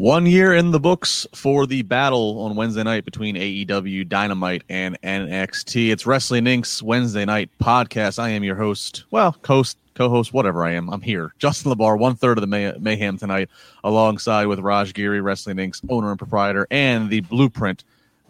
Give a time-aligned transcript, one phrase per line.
[0.00, 4.98] One year in the books for the battle on Wednesday night between AEW Dynamite and
[5.02, 5.92] NXT.
[5.92, 8.18] It's Wrestling Inc.'s Wednesday night podcast.
[8.18, 10.88] I am your host, well, host, co-host, whatever I am.
[10.88, 11.34] I'm here.
[11.38, 13.50] Justin LaBar, one third of the may- mayhem tonight,
[13.84, 17.84] alongside with Raj Giri, Wrestling Inc.'s owner and proprietor, and the Blueprint,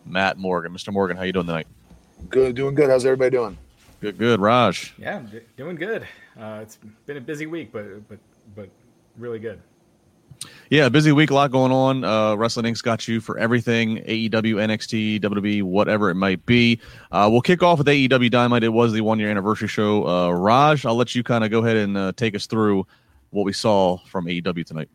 [0.04, 0.72] Matt Morgan.
[0.72, 0.92] Mr.
[0.92, 1.68] Morgan, how you doing tonight?
[2.30, 2.90] Good, doing good.
[2.90, 3.56] How's everybody doing?
[4.00, 4.40] Good, good.
[4.40, 4.92] Raj.
[4.98, 6.02] Yeah, I'm d- doing good.
[6.36, 8.18] Uh, it's been a busy week, but but
[8.56, 8.68] but
[9.16, 9.62] really good.
[10.70, 12.04] Yeah, busy week, a lot going on.
[12.04, 16.80] Uh, Wrestling Inc.'s got you for everything AEW, NXT, WWE, whatever it might be.
[17.10, 18.62] Uh, we'll kick off with AEW Dynamite.
[18.62, 20.06] It was the one year anniversary show.
[20.06, 22.86] Uh, Raj, I'll let you kind of go ahead and uh, take us through
[23.30, 24.88] what we saw from AEW tonight.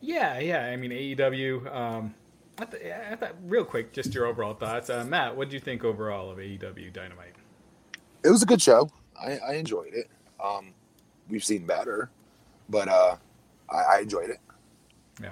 [0.00, 0.66] Yeah, yeah.
[0.66, 1.74] I mean AEW.
[1.74, 2.14] Um,
[2.58, 4.90] I, th- I thought real quick, just your overall thoughts.
[4.90, 7.34] Uh, Matt, what do you think overall of AEW Dynamite?
[8.24, 8.90] It was a good show.
[9.20, 10.08] I, I enjoyed it.
[10.42, 10.72] Um,
[11.28, 12.10] we've seen better,
[12.68, 13.16] but uh,
[13.70, 14.38] I, I enjoyed it.
[15.22, 15.30] Yeah.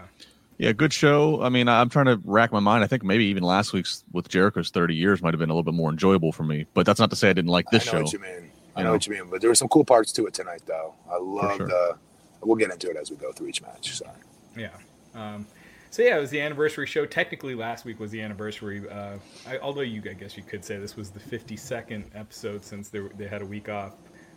[0.58, 1.42] Yeah, good show.
[1.42, 2.82] I mean, I'm trying to rack my mind.
[2.82, 5.62] I think maybe even last week's with Jericho's 30 years might have been a little
[5.70, 6.64] bit more enjoyable for me.
[6.72, 8.02] But that's not to say I didn't like this I know show.
[8.04, 8.30] what you mean.
[8.74, 8.92] I You know know?
[8.92, 9.24] what you mean.
[9.30, 10.94] But there were some cool parts to it tonight, though.
[11.10, 11.56] I loved.
[11.58, 11.70] sure.
[11.92, 11.96] Uh,
[12.40, 13.96] we'll get into it as we go through each match.
[13.96, 14.10] So.
[14.56, 14.70] Yeah.
[15.14, 15.46] Um,
[15.90, 17.04] so yeah, it was the anniversary show.
[17.04, 18.88] Technically, last week was the anniversary.
[18.88, 19.16] Uh,
[19.46, 23.00] I, although you, I guess you could say this was the 52nd episode since they,
[23.00, 23.92] were- they had a week off.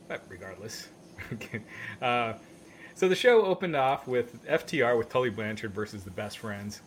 [0.10, 0.90] But regardless,
[1.34, 1.62] okay.
[2.02, 2.34] Uh,
[2.96, 6.82] so the show opened off with FTR with Tully Blanchard versus the Best Friends,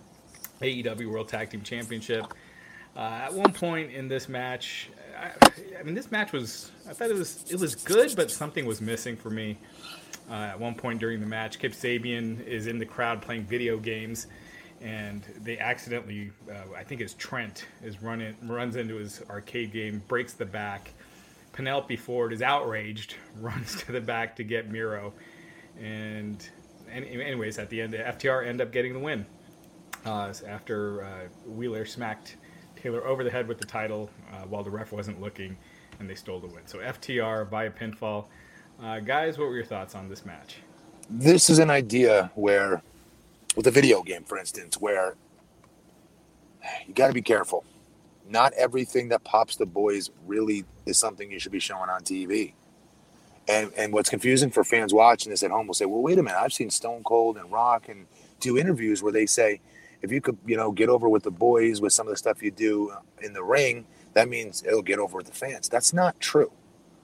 [0.61, 2.33] AEW World Tag Team Championship.
[2.95, 5.31] Uh, at one point in this match, I,
[5.79, 8.81] I mean, this match was I thought it was it was good, but something was
[8.81, 9.59] missing for me.
[10.31, 13.77] Uh, at one point during the match, Kip Sabian is in the crowd playing video
[13.79, 14.27] games,
[14.81, 20.03] and they accidentally, uh, I think it's Trent, is running runs into his arcade game,
[20.09, 20.93] breaks the back.
[21.53, 25.13] Penelope Ford is outraged, runs to the back to get Miro,
[25.81, 26.49] and,
[26.91, 29.27] anyways, at the end, FTR end up getting the win
[30.05, 32.37] uh, after uh, Wheeler smacked
[32.77, 35.57] Taylor over the head with the title uh, while the ref wasn't looking,
[35.99, 36.67] and they stole the win.
[36.67, 38.27] So FTR via pinfall.
[38.83, 40.57] Uh, guys, what were your thoughts on this match?
[41.09, 42.83] This is an idea where,
[43.55, 45.15] with a video game, for instance, where
[46.87, 47.65] you got to be careful.
[48.29, 52.55] Not everything that pops the boys really is something you should be showing on TV.
[53.49, 56.23] And and what's confusing for fans watching this at home will say, well, wait a
[56.23, 58.07] minute, I've seen Stone Cold and Rock and
[58.41, 59.61] do interviews where they say,
[60.01, 62.43] if you could, you know, get over with the boys with some of the stuff
[62.43, 65.69] you do in the ring, that means it'll get over with the fans.
[65.69, 66.53] That's not true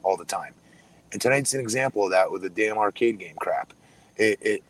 [0.03, 0.55] all the time.
[1.13, 3.73] And tonight's an example of that with the damn arcade game crap.
[4.17, 4.63] It, it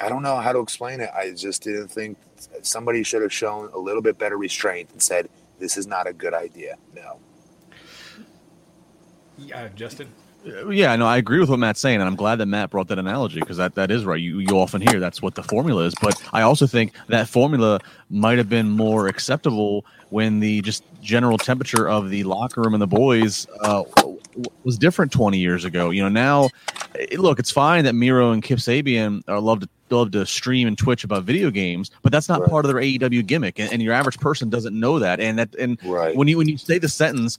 [0.00, 1.10] I don't know how to explain it.
[1.16, 2.18] I just didn't think
[2.62, 6.12] somebody should have shown a little bit better restraint and said, this is not a
[6.12, 6.76] good idea.
[6.94, 7.18] No.
[9.54, 10.12] Uh, Justin?
[10.70, 12.98] Yeah, no, I agree with what Matt's saying, and I'm glad that Matt brought that
[12.98, 14.20] analogy because that, that is right.
[14.20, 17.80] You you often hear that's what the formula is, but I also think that formula
[18.10, 22.82] might have been more acceptable when the just general temperature of the locker room and
[22.82, 23.82] the boys uh,
[24.62, 25.90] was different 20 years ago.
[25.90, 26.50] You know, now
[26.96, 30.68] eh, look, it's fine that Miro and Kip Sabian are love to love to stream
[30.68, 32.50] and twitch about video games, but that's not Right.
[32.50, 35.18] part of their AEW gimmick, and, and your average person doesn't know that.
[35.18, 36.14] And that and Right.
[36.16, 37.38] when you when you say the sentence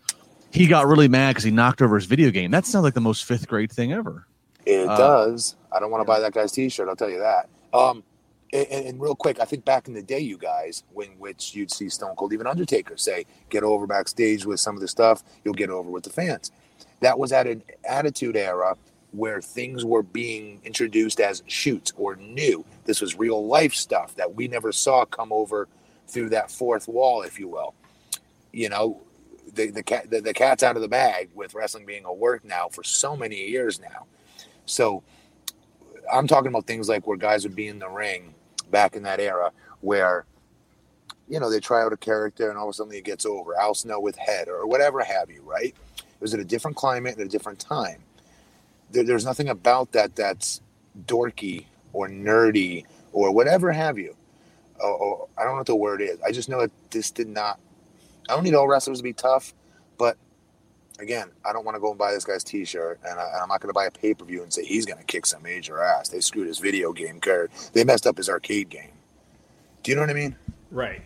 [0.51, 2.51] he got really mad because he knocked over his video game.
[2.51, 4.27] That sounds like the most fifth grade thing ever.
[4.65, 5.55] It Uh, does.
[5.71, 6.89] I don't want to buy that guy's T-shirt.
[6.89, 7.47] I'll tell you that.
[7.73, 8.03] Um,
[8.53, 11.71] and, and real quick, I think back in the day, you guys, when which you'd
[11.71, 15.23] see Stone Cold, even Undertaker, say, "Get over backstage with some of the stuff.
[15.43, 16.51] You'll get over with the fans."
[17.01, 18.75] That was at an attitude era
[19.11, 22.63] where things were being introduced as shoots or new.
[22.85, 25.67] This was real life stuff that we never saw come over
[26.07, 27.73] through that fourth wall, if you will.
[28.51, 29.01] You know,
[29.53, 32.45] the the cat the, the cat's out of the bag with wrestling being a work
[32.45, 34.05] now for so many years now.
[34.65, 35.03] So
[36.11, 38.33] I'm talking about things like where guys would be in the ring
[38.71, 39.51] back in that era
[39.81, 40.25] where
[41.29, 43.55] you know they try out a character and all of a sudden it gets over.
[43.59, 45.75] Al Snow with head or whatever have you, right?
[45.97, 48.01] It was at a different climate and a different time.
[48.91, 50.61] There, there's nothing about that that's
[51.05, 54.15] dorky or nerdy or whatever have you.
[54.79, 56.19] Or, or I don't know what the word is.
[56.25, 57.59] I just know that this did not.
[58.29, 59.53] I don't need all wrestlers to be tough,
[59.97, 60.17] but
[60.99, 63.61] again, I don't want to go and buy this guy's T-shirt, and, I, am not
[63.61, 65.81] going to buy a pay per view and say he's going to kick some major
[65.81, 66.09] ass.
[66.09, 67.51] They screwed his video game card.
[67.73, 68.91] They messed up his arcade game.
[69.83, 70.35] Do you know what I mean?
[70.71, 71.01] Right.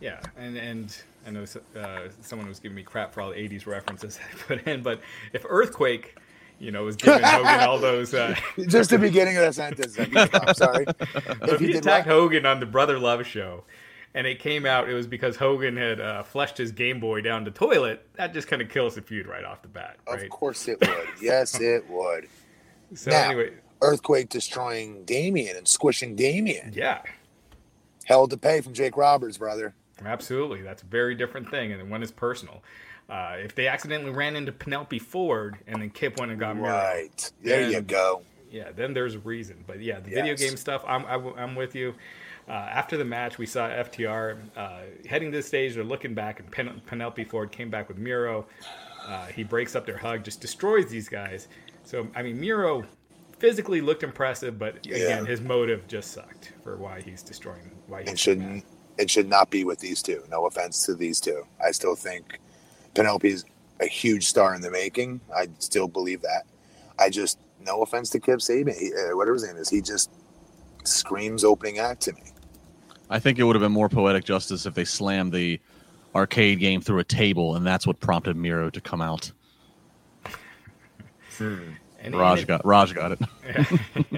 [0.00, 0.96] Yeah, and and
[1.26, 1.44] I know
[1.76, 5.00] uh, someone was giving me crap for all the '80s references I put in, but
[5.32, 6.16] if Earthquake,
[6.60, 8.14] you know, was giving Hogan all those.
[8.14, 8.36] Uh,
[8.68, 9.98] Just the beginning of the sentence.
[9.98, 10.86] I'm sorry.
[10.86, 13.64] If, if he, he attacked Hogan on the Brother Love show,
[14.18, 17.44] and it came out it was because Hogan had uh, flushed his Game Boy down
[17.44, 18.04] the toilet.
[18.16, 19.96] That just kind of kills the feud right off the bat.
[20.08, 20.24] Right?
[20.24, 21.08] Of course it would.
[21.22, 22.26] yes, it would.
[22.94, 26.72] So now, anyway, Earthquake destroying Damien and squishing Damien.
[26.74, 27.02] Yeah.
[28.06, 29.72] Hell to pay from Jake Roberts, brother.
[30.04, 32.64] Absolutely, that's a very different thing, and one is personal.
[33.08, 36.72] Uh, if they accidentally ran into Penelope Ford and then Kip went and got married,
[36.72, 38.22] right there then, you go.
[38.50, 39.62] Yeah, then there's a reason.
[39.64, 40.20] But yeah, the yes.
[40.20, 41.94] video game stuff, I'm I, am i am with you.
[42.48, 45.74] Uh, after the match, we saw FTR uh, heading to the stage.
[45.74, 48.46] They're looking back, and Pen- Penelope Ford came back with Miro.
[49.06, 51.48] Uh, he breaks up their hug, just destroys these guys.
[51.84, 52.84] So, I mean, Miro
[53.38, 55.24] physically looked impressive, but again, yeah.
[55.24, 57.70] his motive just sucked for why he's destroying.
[57.86, 58.64] Why he's it shouldn't.
[58.98, 60.24] It should not be with these two.
[60.28, 61.44] No offense to these two.
[61.64, 62.40] I still think
[62.94, 63.44] Penelope's
[63.80, 65.20] a huge star in the making.
[65.34, 66.44] I still believe that.
[66.98, 70.10] I just, no offense to Kip Sabian, he, uh, whatever his name is, he just
[70.82, 72.22] screams opening act to me.
[73.10, 75.60] I think it would have been more poetic justice if they slammed the
[76.14, 79.32] arcade game through a table, and that's what prompted Miro to come out.
[81.36, 81.70] Hmm.
[82.10, 83.18] Raj got Raj got it.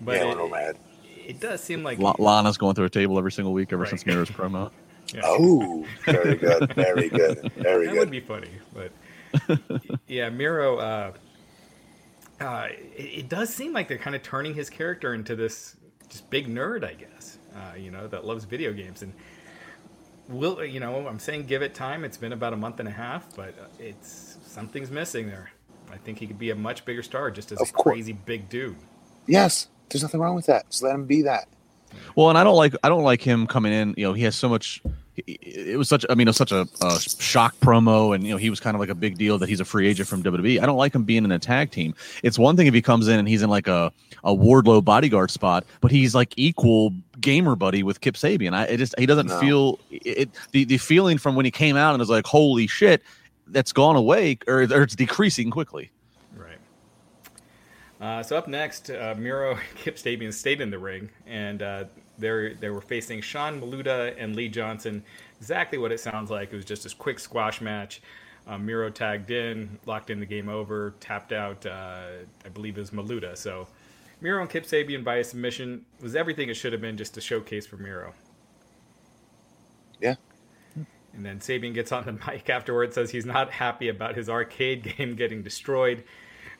[0.00, 0.78] but yeah, it, mad.
[1.26, 3.90] it does seem like Lana's going through a table every single week ever right.
[3.90, 4.70] since Miro's promo.
[5.12, 5.22] Yeah.
[5.24, 7.96] Oh, very good, very good, very that good.
[7.96, 8.92] That would be funny, but
[10.06, 10.76] yeah, Miro.
[10.76, 11.12] Uh,
[12.40, 15.74] uh, it, it, does seem like they're kind of turning his character into this
[16.08, 19.02] just big nerd, I guess uh, you know, that loves video games.
[19.02, 19.12] And
[20.28, 21.06] will you know?
[21.06, 22.04] I'm saying give it time.
[22.04, 25.50] It's been about a month and a half, but it's something's missing there.
[25.92, 27.94] I think he could be a much bigger star just as of a course.
[27.94, 28.76] crazy big dude.
[29.26, 30.68] Yes, there's nothing wrong with that.
[30.70, 31.48] Just let him be that.
[32.14, 33.94] Well, and I don't like I don't like him coming in.
[33.96, 34.82] You know, he has so much
[35.26, 38.36] it was such I mean it was such a, a, shock promo and you know
[38.36, 40.60] he was kind of like a big deal that he's a free agent from WWE.
[40.62, 41.94] I don't like him being in a tag team.
[42.22, 43.92] It's one thing if he comes in and he's in like a
[44.24, 48.54] a Wardlow bodyguard spot, but he's like equal gamer buddy with Kip Sabian.
[48.54, 49.40] I it just he doesn't no.
[49.40, 53.02] feel it the the feeling from when he came out and was like holy shit
[53.48, 55.90] that's gone away or, or it's decreasing quickly.
[56.36, 56.58] Right.
[58.00, 61.84] Uh, so up next, uh, Miro and Kip Sabian stayed in the ring and uh,
[62.18, 65.02] they they were facing Sean Maluta and Lee Johnson.
[65.38, 66.52] Exactly what it sounds like.
[66.52, 68.02] It was just this quick squash match.
[68.46, 71.64] Um, Miro tagged in, locked in the game over, tapped out.
[71.64, 72.06] Uh,
[72.44, 73.36] I believe it was Maluta.
[73.36, 73.66] So
[74.20, 77.20] Miro and Kip Sabian by a submission was everything it should have been, just a
[77.20, 78.12] showcase for Miro.
[80.00, 80.16] Yeah.
[81.14, 84.82] And then Sabian gets on the mic afterwards, says he's not happy about his arcade
[84.96, 86.04] game getting destroyed.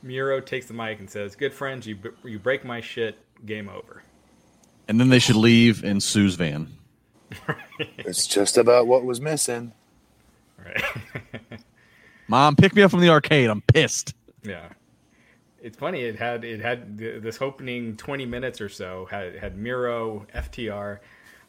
[0.02, 4.02] Miro takes the mic and says, "Good friends, you you break my shit, game over."
[4.90, 6.66] and then they should leave in Sue's van.
[7.98, 9.72] it's just about what was missing.
[10.58, 10.82] Right.
[12.26, 13.50] Mom, pick me up from the arcade.
[13.50, 14.14] I'm pissed.
[14.42, 14.66] Yeah.
[15.62, 16.02] It's funny.
[16.02, 20.98] It had it had this opening 20 minutes or so had had Miro, FTR,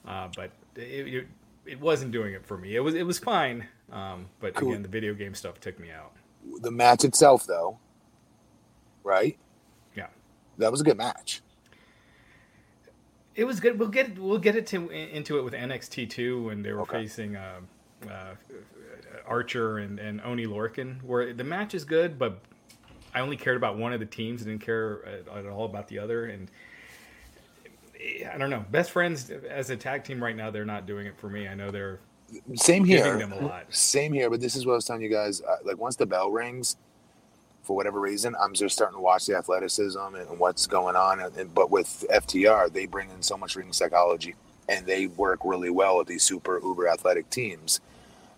[0.05, 1.27] uh, but it, it,
[1.65, 2.75] it wasn't doing it for me.
[2.75, 4.69] It was it was fine, um, but cool.
[4.69, 6.11] again, the video game stuff took me out.
[6.61, 7.77] The match itself, though,
[9.03, 9.37] right?
[9.95, 10.07] Yeah,
[10.57, 11.41] that was a good match.
[13.35, 13.79] It was good.
[13.79, 17.03] We'll get we'll get it to, into it with NXT two when they were okay.
[17.03, 17.61] facing uh,
[18.09, 18.35] uh,
[19.25, 22.41] Archer and, and Oney Lorcan, where the match is good, but
[23.13, 24.41] I only cared about one of the teams.
[24.41, 26.49] I didn't care at, at all about the other, and
[28.31, 28.65] I don't know.
[28.71, 31.47] Best friends as a tag team right now, they're not doing it for me.
[31.47, 31.99] I know they're
[32.55, 33.29] same here.
[33.69, 35.41] Same here, but this is what I was telling you guys.
[35.41, 36.77] Uh, like once the bell rings,
[37.63, 41.19] for whatever reason, I'm just starting to watch the athleticism and, what's going on.
[41.19, 44.35] And, and, but with FTR, they bring in so much ring psychology,
[44.67, 47.79] and they work really well with these super uber athletic teams.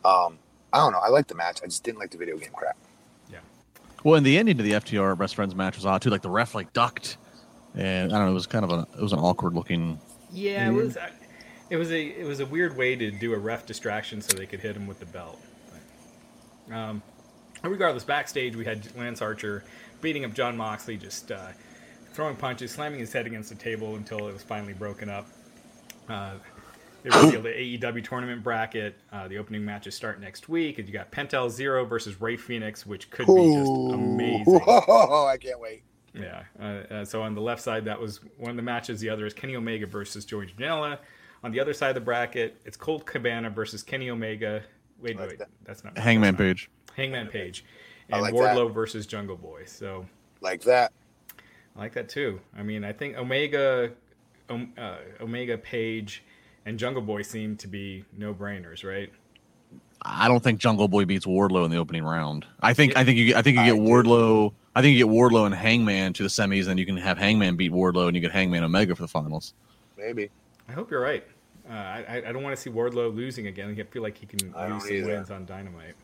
[0.03, 0.39] Um,
[0.73, 0.99] I don't know.
[0.99, 1.59] I like the match.
[1.63, 2.75] I just didn't like the video game crap.
[4.03, 6.09] Well, in the ending to the FTR best friends match was odd too.
[6.09, 7.17] Like the ref like ducked,
[7.73, 8.31] and I don't know.
[8.31, 9.99] It was kind of a it was an awkward looking.
[10.31, 10.97] Yeah, it was.
[11.69, 14.45] It was a it was a weird way to do a ref distraction so they
[14.45, 15.39] could hit him with the belt.
[16.67, 17.01] But, um,
[17.63, 19.63] regardless, backstage we had Lance Archer
[20.01, 21.47] beating up John Moxley, just uh,
[22.11, 25.27] throwing punches, slamming his head against the table until it was finally broken up.
[26.09, 26.33] Uh,
[27.03, 28.95] they revealed the AEW tournament bracket.
[29.11, 32.37] Uh, the opening matches start next week, and you got Penta El Zero versus Rey
[32.37, 34.59] Fénix, which could be just amazing.
[34.67, 35.83] Oh, I can't wait.
[36.13, 36.43] Yeah.
[36.59, 38.99] Uh, uh, so on the left side, that was one of the matches.
[38.99, 40.99] The other is Kenny Omega versus George Janela.
[41.43, 44.63] On the other side of the bracket, it's Colt Cabana versus Kenny Omega.
[45.01, 45.49] Wait, Like wait, that.
[45.65, 46.69] that's not Hangman that's Page.
[46.95, 47.65] Hangman Page,
[48.09, 48.73] and like Wardlow that.
[48.73, 49.63] versus Jungle Boy.
[49.65, 50.05] So
[50.39, 50.93] Like that.
[51.75, 52.39] I like that too.
[52.57, 53.91] I mean, I think Omega,
[54.49, 56.23] um, uh, Omega Page,
[56.65, 59.11] and Jungle Boy seem to be no brainers, right?
[60.01, 62.45] I don't think Jungle Boy beats Wardlow in the opening round.
[62.61, 63.81] I think I think you get- I think you I get do.
[63.81, 64.53] Wardlow.
[64.75, 67.55] I think you get Wardlow and Hangman to the semis, and you can have Hangman
[67.55, 69.53] beat Wardlow, and you get Hangman Omega for the finals.
[69.97, 70.29] Maybe.
[70.67, 71.23] I hope you're right.
[71.69, 73.69] Uh, I, I- I don't want to see Wardlow losing again.
[73.79, 75.07] I feel like he can I lose some either.
[75.15, 75.95] wins on Dynamite.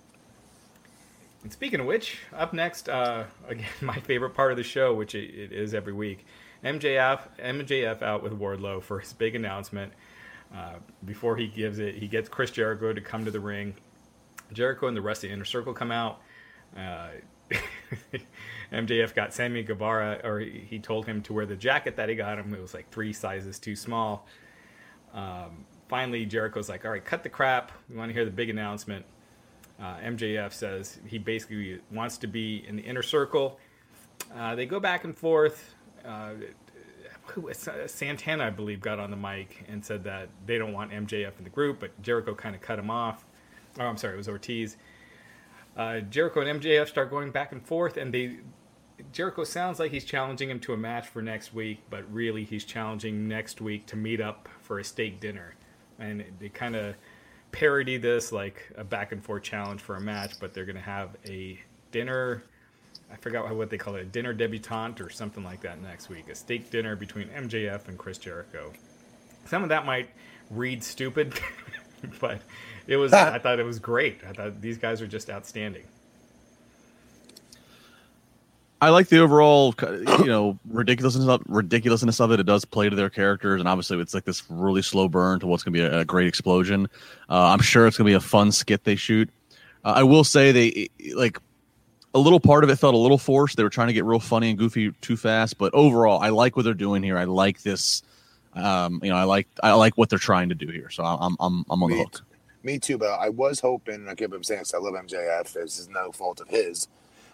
[1.43, 5.15] And speaking of which, up next, uh, again, my favorite part of the show, which
[5.15, 6.25] it, it is every week,
[6.63, 9.93] MJF MJF out with Wardlow for his big announcement.
[10.53, 10.75] Uh,
[11.05, 13.75] before he gives it, he gets Chris Jericho to come to the ring.
[14.51, 16.21] Jericho and the rest of the inner circle come out.
[16.75, 17.09] Uh,
[18.71, 22.37] MJF got Sammy Guevara, or he told him to wear the jacket that he got
[22.37, 22.53] him.
[22.53, 24.27] It was like three sizes too small.
[25.13, 27.71] Um, finally, Jericho's like, "All right, cut the crap.
[27.89, 29.05] We want to hear the big announcement."
[29.79, 33.59] Uh, MJF says he basically wants to be in the inner circle.
[34.35, 35.73] Uh, they go back and forth.
[36.05, 36.31] Uh,
[37.31, 37.53] who uh,
[37.87, 41.43] Santana, I believe, got on the mic and said that they don't want MJF in
[41.43, 43.25] the group, but Jericho kind of cut him off.
[43.79, 44.77] Oh, I'm sorry, it was Ortiz.
[45.77, 48.39] Uh, Jericho and MJF start going back and forth, and they
[49.13, 52.65] Jericho sounds like he's challenging him to a match for next week, but really he's
[52.65, 55.55] challenging next week to meet up for a steak dinner,
[55.97, 56.95] and they kind of
[57.51, 61.15] parody this like a back and forth challenge for a match, but they're gonna have
[61.25, 61.59] a
[61.91, 62.43] dinner.
[63.11, 66.29] I forgot what they call it, a dinner debutante or something like that next week.
[66.29, 68.71] A steak dinner between MJF and Chris Jericho.
[69.45, 70.09] Some of that might
[70.51, 71.39] read stupid,
[72.19, 72.41] but
[72.87, 73.13] it was.
[73.13, 74.21] I thought it was great.
[74.27, 75.83] I thought these guys are just outstanding.
[78.81, 82.39] I like the overall, you know, ridiculousness of ridiculousness of it.
[82.39, 85.47] It does play to their characters, and obviously, it's like this really slow burn to
[85.47, 86.87] what's going to be a, a great explosion.
[87.29, 89.29] Uh, I'm sure it's going to be a fun skit they shoot.
[89.83, 91.39] Uh, I will say they like
[92.13, 93.57] a little part of it felt a little forced.
[93.57, 96.55] They were trying to get real funny and goofy too fast, but overall, I like
[96.55, 97.17] what they're doing here.
[97.17, 98.01] I like this.
[98.53, 100.89] Um, you know, I like I like what they're trying to do here.
[100.89, 102.25] So I'm I'm I'm on the Me, hook.
[102.63, 105.53] me too, but I was hoping, I keep saying this, I love MJF.
[105.53, 106.87] This is no fault of his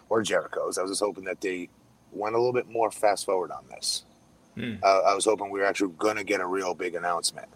[0.08, 0.78] or Jericho's.
[0.78, 1.68] I was just hoping that they
[2.12, 4.04] went a little bit more fast forward on this.
[4.54, 4.74] Hmm.
[4.82, 7.48] Uh, I was hoping we were actually going to get a real big announcement.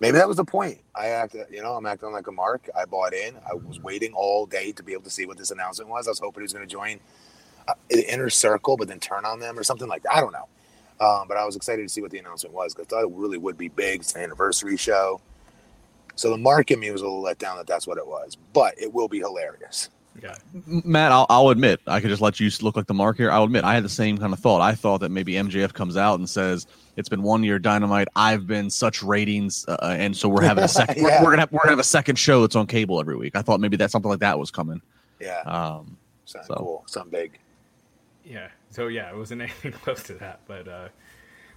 [0.00, 0.80] Maybe that was the point.
[0.94, 2.68] I acted, you know, I'm acting like a mark.
[2.76, 3.36] I bought in.
[3.50, 6.06] I was waiting all day to be able to see what this announcement was.
[6.06, 7.00] I was hoping he was going to join
[7.68, 10.14] uh, the inner circle, but then turn on them or something like that.
[10.14, 10.48] I don't know.
[11.00, 13.14] Um, but I was excited to see what the announcement was because I thought it
[13.14, 14.00] really would be big.
[14.00, 15.20] It's an anniversary show.
[16.16, 18.36] So the mark in me was a little let down that that's what it was,
[18.52, 19.90] but it will be hilarious.
[20.22, 20.34] Yeah.
[20.66, 23.30] Matt, I'll, I'll admit, I could just let you look like the mark here.
[23.30, 24.60] I'll admit, I had the same kind of thought.
[24.60, 28.08] I thought that maybe MJF comes out and says, "It's been one year Dynamite.
[28.16, 31.02] I've been such ratings, uh, and so we're having a second.
[31.02, 33.36] we're, we're gonna have, we're gonna have a second show that's on cable every week."
[33.36, 34.80] I thought maybe that something like that was coming.
[35.20, 36.54] Yeah, Um, something so.
[36.54, 37.38] cool, something big.
[38.24, 38.48] Yeah.
[38.70, 40.88] So yeah, it wasn't anything close to that, but uh,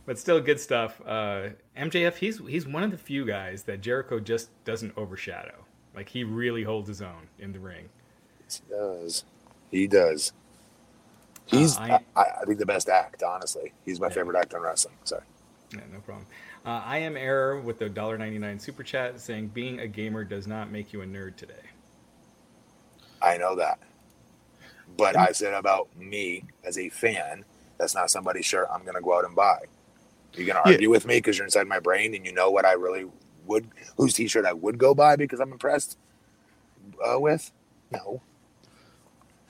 [0.06, 1.02] but still good stuff.
[1.06, 5.66] Uh, MJF, he's he's one of the few guys that Jericho just doesn't overshadow.
[5.96, 7.90] Like he really holds his own in the ring.
[8.60, 9.24] He does.
[9.72, 10.34] He does.
[11.46, 13.24] He's, Uh, I- I, think, the best act.
[13.24, 14.14] Honestly, he's my Yeah.
[14.14, 14.96] favorite act in wrestling.
[15.04, 15.24] Sorry.
[15.74, 16.26] Yeah, no problem.
[16.66, 20.70] Uh, I am error with the $1.99 super chat saying being a gamer does not
[20.72, 21.54] make you a nerd today.
[23.22, 23.80] I know that.
[24.98, 27.46] But I said about me as a fan,
[27.78, 29.60] that's not somebody's shirt I'm going to go out and buy.
[30.34, 30.74] You're going to Yeah.
[30.76, 33.10] argue with me because you're inside my brain and you know what I really
[33.46, 33.68] would,
[33.98, 35.98] whose t shirt I would go buy because I'm impressed
[37.06, 37.52] uh, with?
[37.92, 38.22] No.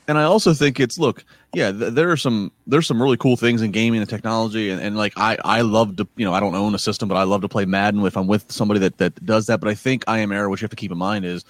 [0.07, 3.37] And I also think it's look, yeah, th- there are some there's some really cool
[3.37, 6.39] things in gaming and technology, and, and like I I love to you know I
[6.39, 8.97] don't own a system, but I love to play Madden if I'm with somebody that
[8.97, 9.59] that does that.
[9.59, 10.49] But I think I am error.
[10.49, 11.45] What you have to keep in mind is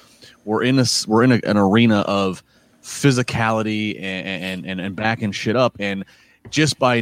[0.45, 2.43] we're in a s- we're in a, an arena of
[2.83, 6.03] physicality and, and and and backing shit up, and
[6.49, 7.01] just by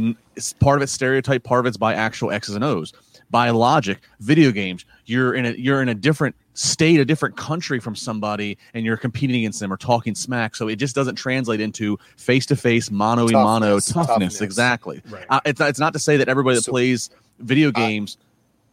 [0.60, 2.94] part of it's stereotype, part of it's by actual X's and O's.
[3.32, 7.80] By logic, video games, you're in a you're in a different state, a different country
[7.80, 10.56] from somebody, and you're competing against them or talking smack.
[10.58, 14.08] So it just doesn't translate into face to face, mano a mano Toughness, toughness.
[14.08, 14.42] toughness.
[14.42, 15.02] Exactly.
[15.10, 15.26] Right.
[15.30, 18.18] Uh, it's not, it's not to say that everybody that So- plays video games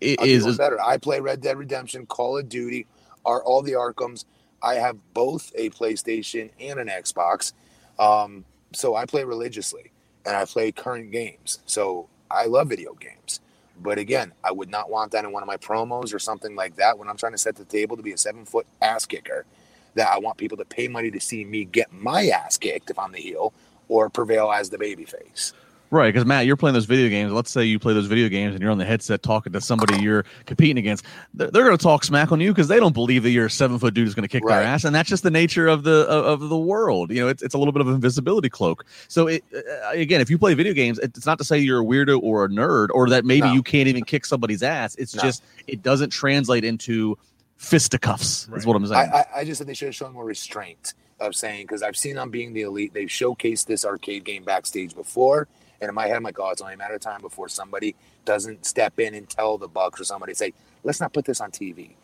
[0.02, 0.81] i- I'll is, is better.
[0.83, 2.87] I play Red Dead Redemption, Call of Duty,
[3.25, 4.25] are all the Arkhams.
[4.62, 7.52] I have both a PlayStation and an Xbox,
[8.00, 9.93] um, so I play religiously.
[10.25, 11.61] and I play current games.
[11.66, 13.38] So I love video games.
[13.80, 16.76] But again, I would not want that in one of my promos or something like
[16.76, 19.47] that when I'm trying to set the table to be a seven foot ass kicker.
[19.95, 22.99] That I want people to pay money to see me get my ass kicked if
[22.99, 23.54] I'm the heel
[23.88, 25.52] or prevail as the babyface.
[25.90, 27.33] Right, because Matt, you're playing those video games.
[27.33, 30.02] Let's say you play those video games and you're on the headset talking to somebody
[30.02, 31.05] you're competing against.
[31.33, 33.50] They're, they're going to talk smack on you because they don't believe that you're a
[33.50, 34.57] seven foot dude who's going to kick Right.
[34.57, 37.12] their ass, and that's just the nature of the of, of the world.
[37.12, 38.85] You know, it's, it's a little bit of an invisibility cloak.
[39.07, 41.85] So it, uh, again, if you play video games, it's not to say you're a
[41.85, 43.52] weirdo or a nerd or that maybe No.
[43.52, 44.97] you can't even kick somebody's ass.
[44.97, 45.23] It's No.
[45.23, 47.16] just it doesn't translate into
[47.59, 48.49] fisticuffs.
[48.49, 48.59] Right.
[48.59, 49.11] Is what I'm saying.
[49.12, 52.19] I, I just said they should have shown more restraint of saying because I've seen
[52.19, 55.49] on being the elite, they've showcased this arcade game backstage before.
[55.80, 57.95] And in my head, I'm like, oh, it's only a matter of time before somebody
[58.25, 60.52] doesn't step in and tell the Bucks or somebody say,
[60.85, 61.97] let's not put this on TV.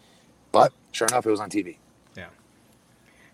[0.53, 1.77] But sure enough, it was on TV.
[2.17, 2.27] Yeah.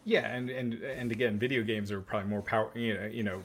[0.05, 2.71] Yeah, and and and again, video games are probably more power.
[2.75, 3.43] You know, you know,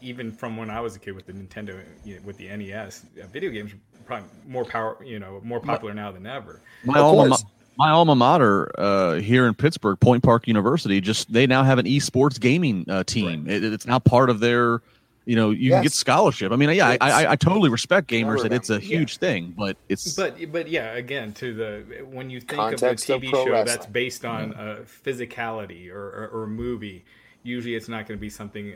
[0.00, 3.06] even from when I was a kid with the Nintendo, you know, with the NES,
[3.22, 4.96] uh, video games are probably more power.
[5.04, 6.62] You know, more popular now than ever.
[6.84, 7.44] my Of alma, course.
[7.78, 11.86] my alma mater uh, here in Pittsburgh, Point Park University, just they now have an
[11.86, 13.48] esports gaming uh, team.
[13.48, 14.82] It, it's now part of their,
[15.26, 16.52] you know, you can get scholarship.
[16.52, 18.92] I mean, yeah, I, I, I totally respect gamers that it's a remember.
[18.92, 18.98] Yeah.
[18.98, 23.16] huge thing, but it's But but yeah, again, to the when you think Context of
[23.16, 27.04] of a TV pro show that's based on uh, physicality or, or or a movie,
[27.42, 28.74] usually it's not going to be something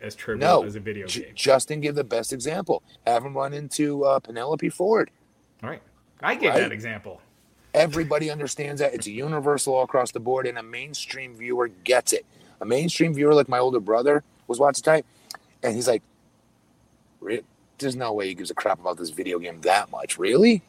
[0.00, 1.32] as trivial No, as a video J- game.
[1.34, 2.82] Justin give the best example.
[3.06, 5.10] Have him run into uh, Penelope Ford.
[5.62, 5.82] All right,
[6.22, 6.60] I gave Right.
[6.60, 7.20] that example.
[7.74, 8.94] Everybody understands that.
[8.94, 12.24] It's a universal all across the board, and a mainstream viewer gets it.
[12.60, 15.04] A mainstream viewer, like my older brother, was watching tonight,
[15.62, 16.02] and he's like,
[17.78, 20.62] "There's no way he gives a crap about this video game that much, really?"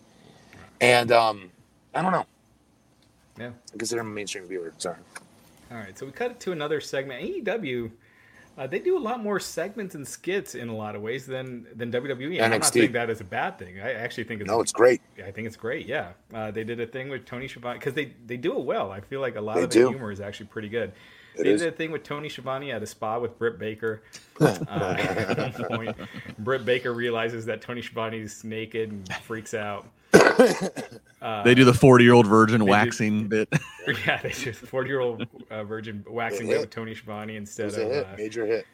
[0.82, 1.52] And um,
[1.94, 2.26] I don't know.
[3.38, 3.52] Yeah.
[3.74, 4.74] I consider him a mainstream viewer.
[4.78, 4.98] Sorry.
[5.72, 7.24] All right, so we cut it to another segment.
[7.24, 7.92] AEW,
[8.58, 11.68] uh, they do a lot more segments and skits in a lot of ways than
[11.76, 12.36] than WWE.
[12.42, 13.80] And I'm not saying that is a bad thing.
[13.80, 15.02] I actually think it's No, it's great.
[15.24, 15.86] I think it's great.
[15.86, 18.92] Yeah, uh, they did a thing with Tony Schiavone because they they do it well.
[18.92, 19.90] I feel like a lot They of the do.
[19.90, 20.92] humor is actually pretty good.
[21.40, 21.62] It they is.
[21.62, 24.02] did a thing with Tony Schiavone at a spa with Britt Baker.
[24.42, 25.98] Uh, at one point,
[26.40, 29.86] Britt Baker realizes that Tony Schiavone's naked and freaks out.
[31.44, 33.50] they do the forty year old virgin do- waxing bit.
[34.06, 37.84] Yeah, they do the forty-year-old uh, virgin waxing bit with Tony Schiavone instead of a
[37.84, 38.66] hit, uh, major hit.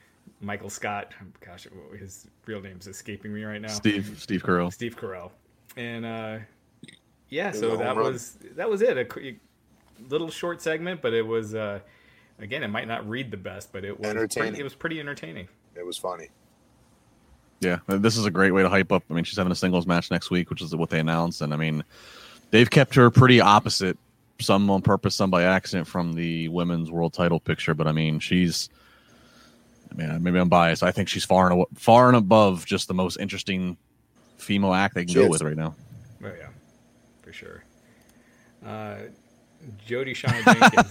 [0.41, 1.13] Michael Scott.
[1.39, 3.69] Gosh, his real name's escaping me right now.
[3.69, 4.73] Steve Steve Carell.
[4.73, 5.31] Steve Carell,
[5.77, 6.37] and uh,
[7.29, 8.11] yeah, so that run.
[8.13, 8.97] was that was it.
[8.97, 9.35] A qu-
[10.09, 11.79] little short segment, but it was uh,
[12.39, 14.59] again, it might not read the best, but it was pretty, Entertaining.
[14.59, 15.47] it was pretty entertaining.
[15.75, 16.29] It was funny.
[17.61, 19.03] Yeah, this is a great way to hype up.
[19.09, 21.53] I mean, she's having a singles match next week, which is what they announced, and
[21.53, 21.83] I mean,
[22.51, 23.97] they've kept her pretty opposite,
[24.39, 27.73] some on purpose, some by accident, from the women's world title picture.
[27.73, 28.69] But I mean, she's,
[29.89, 30.83] I mean, maybe I'm biased.
[30.83, 33.77] I think she's far and aw- far and above just the most interesting
[34.37, 35.29] female act they can She go is.
[35.29, 35.75] with right now.
[36.23, 36.49] Oh yeah,
[37.23, 37.63] for sure.
[38.65, 38.95] Uh,
[39.85, 40.89] Jody Shauna Jenkins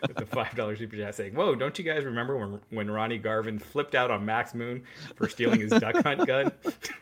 [0.08, 3.18] with the five dollars super chat saying, "Whoa, don't you guys remember when when Ronnie
[3.18, 4.82] Garvin flipped out on Max Moon
[5.16, 6.52] for stealing his duck hunt gun?"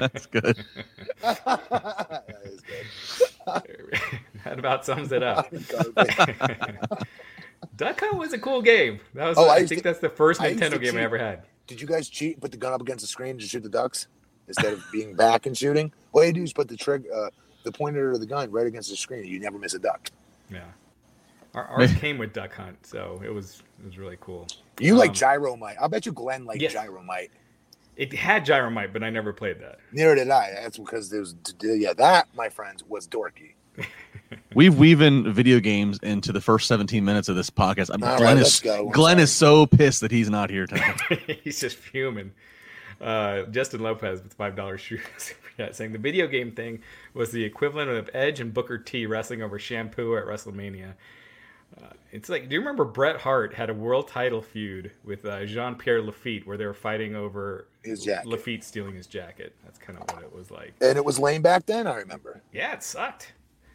[0.00, 0.64] That's good.
[1.22, 2.86] that is good.
[4.44, 5.48] that about sums it up.
[7.76, 9.00] Duck Hunt was a cool game.
[9.14, 11.02] That was, Oh, I I, think to- that's the first I Nintendo to game I
[11.02, 11.42] ever had.
[11.66, 13.68] Did you guys cheat and put the gun up against the screen to shoot the
[13.68, 14.06] ducks
[14.48, 15.92] instead of being back and shooting?
[16.12, 17.28] All you do is put the trigger, uh,
[17.66, 19.26] the pointer of the gun right against the screen.
[19.26, 20.10] You never miss a duck.
[20.50, 20.60] Yeah,
[21.54, 24.46] Our, ours came with Duck Hunt, so it was it was really cool.
[24.80, 25.76] You like Um, Gyromite.
[25.80, 26.72] I bet you Glenn liked Yes.
[26.74, 27.28] Gyromite.
[27.96, 29.78] It had Gyromite, but I never played that.
[29.92, 30.52] Neither did I.
[30.62, 33.54] That's because there's yeah, that my friends was dorky.
[34.54, 37.90] We've weaving video games into the first 17 minutes of this podcast.
[37.92, 41.00] I'm, Glenn let's is Glenn is so pissed that he's not here tonight.
[41.44, 42.32] He's just fuming.
[43.00, 45.02] Uh, Justin Lopez with five dollars super
[45.56, 46.80] chat saying the video game thing
[47.14, 50.94] was the equivalent of Edge and Booker T wrestling over shampoo at WrestleMania.
[51.76, 55.44] Uh, it's like, do you remember Bret Hart had a world title feud with uh,
[55.44, 58.28] Jean Pierre Lafitte where they were fighting over His jacket.
[58.28, 59.54] Lafitte stealing his jacket?
[59.64, 60.74] That's kind of what it was like.
[60.80, 62.40] And it was lame back then, I remember.
[62.52, 63.32] Yeah, it sucked.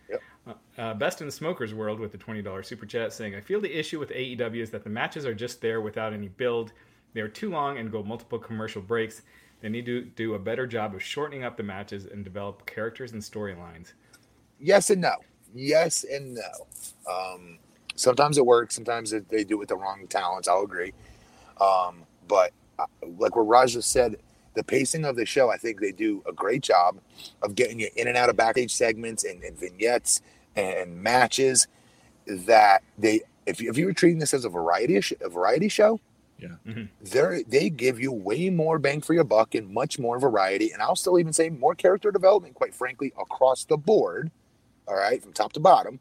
[0.09, 0.57] Yep.
[0.77, 3.61] Uh, best in the smokers world with the twenty dollars super chat saying, "I feel
[3.61, 6.73] the issue with AEW is that the matches are just there without any build.
[7.13, 9.21] They are too long and go multiple commercial breaks.
[9.61, 13.11] They need to do a better job of shortening up the matches and develop characters
[13.11, 13.93] and storylines."
[14.59, 15.15] Yes and no.
[15.53, 17.11] Yes and no.
[17.11, 17.57] Um,
[17.95, 18.75] sometimes it works.
[18.75, 20.47] Sometimes it, they do it with the wrong talents.
[20.47, 20.93] I'll agree.
[21.59, 22.85] Um, but uh,
[23.17, 24.17] like what Raj just said,
[24.53, 26.97] the pacing of the show, I think they do a great job
[27.41, 30.21] of getting you in and out of backstage segments and, and vignettes
[30.55, 31.67] and matches.
[32.27, 35.99] That they, if you, if you were treating this as a variety a variety show,
[36.41, 36.55] Yeah.
[36.65, 36.83] Mm-hmm.
[37.01, 40.81] They they give you way more bang for your buck and much more variety, and
[40.81, 44.31] I'll still even say more character development, quite frankly, across the board.
[44.87, 45.99] All right, from top to bottom.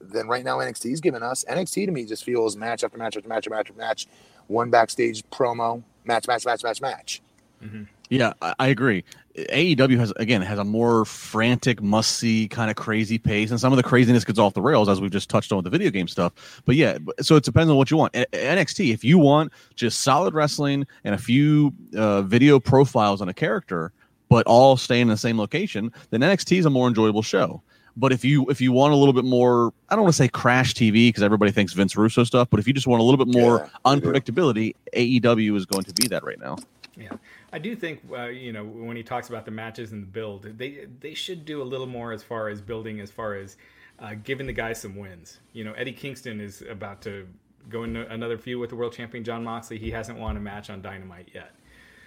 [0.00, 1.44] Than right now NXT is giving us.
[1.48, 4.08] NXT to me just feels match after match after match after match after match,
[4.48, 7.22] one backstage promo, match, match, match, match, match.
[7.62, 7.84] Mm-hmm.
[8.10, 9.04] Yeah, I, I agree.
[9.36, 13.72] AEW has again has a more frantic, must see kind of crazy pace, and some
[13.72, 15.90] of the craziness gets off the rails as we've just touched on with the video
[15.90, 16.62] game stuff.
[16.66, 18.12] But yeah, so it depends on what you want.
[18.12, 23.34] NXT, if you want just solid wrestling and a few uh, video profiles on a
[23.34, 23.92] character,
[24.28, 27.62] but all staying in the same location, then NXT is a more enjoyable show.
[27.96, 30.28] But if you if you want a little bit more, I don't want to say
[30.28, 33.22] crash TV because everybody thinks Vince Russo stuff, but if you just want a little
[33.22, 36.56] bit more Yeah, unpredictability, AEW is going to be that right now.
[36.96, 37.12] Yeah,
[37.52, 40.42] I do think uh, you know when he talks about the matches and the build,
[40.58, 43.56] they they should do a little more as far as building, as far as
[43.98, 45.38] uh, giving the guys some wins.
[45.52, 47.26] You know, Eddie Kingston is about to
[47.68, 49.78] go into another feud with the world champion John Moxley.
[49.78, 51.52] He hasn't won a match on Dynamite yet,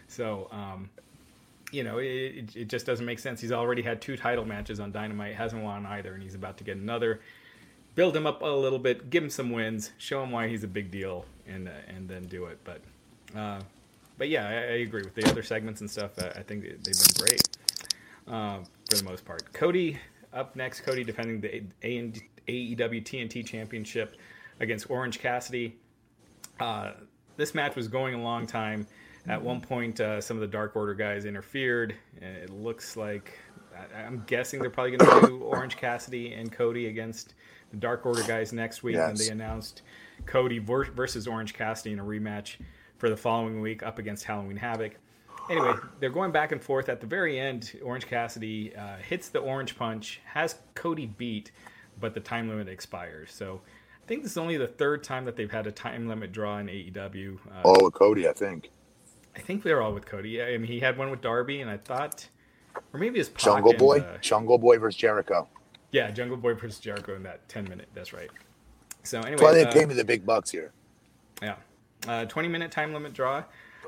[0.08, 0.90] so um,
[1.72, 3.42] you know it, it, just doesn't make sense.
[3.42, 6.64] He's already had two title matches on Dynamite, hasn't won either, and he's about to
[6.64, 7.22] get another.
[7.96, 10.68] Build him up a little bit, give him some wins, show him why he's a
[10.68, 12.60] big deal, and uh, and then do it.
[12.64, 12.82] But
[13.36, 13.62] uh,
[14.18, 16.12] but yeah, I, I agree with the other segments and stuff.
[16.20, 17.42] I, I think they- they've been great
[18.28, 19.52] uh, for the most part.
[19.54, 20.00] Cody
[20.34, 20.82] up next.
[20.82, 22.12] Cody defending the A-
[22.48, 24.18] AEW TNT Championship
[24.60, 25.76] against Orange Cassidy.
[26.60, 26.92] Uh,
[27.38, 28.88] this match was going a long time.
[29.28, 31.96] At one point, uh, some of the Dark Order guys interfered.
[32.22, 33.38] and It looks like
[33.96, 37.34] I- I'm guessing they're probably going to do Orange Cassidy and Cody against
[37.72, 38.96] the Dark Order guys next week.
[39.10, 39.82] And they announced
[40.28, 42.58] Cody ver- versus Orange Cassidy in a rematch
[43.06, 44.94] for the following week up against Halloween Havoc.
[45.48, 46.90] Anyway, they're going back and forth.
[46.90, 51.52] At the very end, Orange Cassidy uh, hits the orange punch, has Cody beat,
[52.00, 53.32] but the time limit expires.
[53.32, 53.62] So
[54.04, 56.58] I think this is only the third time that they've had a time limit draw
[56.58, 57.38] in AEW.
[57.46, 58.72] Uh, Oh, with Cody, I think.
[59.36, 60.30] I think they're all with Cody.
[60.30, 62.28] Yeah, I mean, he had one with Darby, and I thought,
[62.92, 65.48] or maybe his Jungle Boy, Jungle Boy versus Jericho.
[65.92, 67.88] yeah, Jungle Boy versus Jericho in that ten minute.
[67.94, 68.32] That's right.
[69.04, 70.72] So anyway, why they uh, pay me the big bucks here.
[71.44, 71.58] Yeah.
[72.08, 73.44] Uh, 20 minute time limit draw.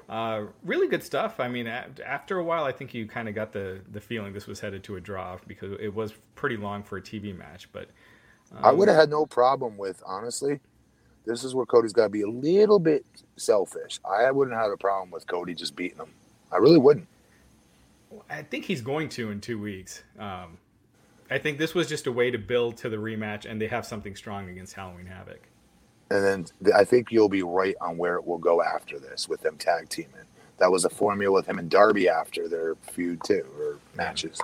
[0.10, 1.40] Uh, really good stuff.
[1.40, 4.34] I mean, a- after a while, I think you kind of got the, the feeling
[4.34, 7.70] this was headed to a draw because it was pretty long for a TV match.
[7.72, 7.90] But
[8.56, 10.60] I um, would have had no problem with, honestly.
[11.26, 14.00] This is where Cody's got to be a little bit selfish.
[14.10, 16.14] I wouldn't have had a problem with Cody just beating him.
[16.52, 17.08] I really wouldn't.
[18.30, 20.04] I think he's going to in two weeks.
[20.18, 20.58] Um,
[21.30, 23.86] I think this was just a way to build to the rematch, and they have
[23.86, 25.42] something strong against Halloween Havoc.
[26.10, 29.28] And then th- I think you'll be right on where it will go after this
[29.28, 30.12] with them tag teaming.
[30.60, 34.40] That was a formula with him and Darby after their feud too, or matches.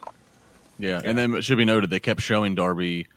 [0.78, 3.08] Yeah, and then it should be noted they kept showing Darby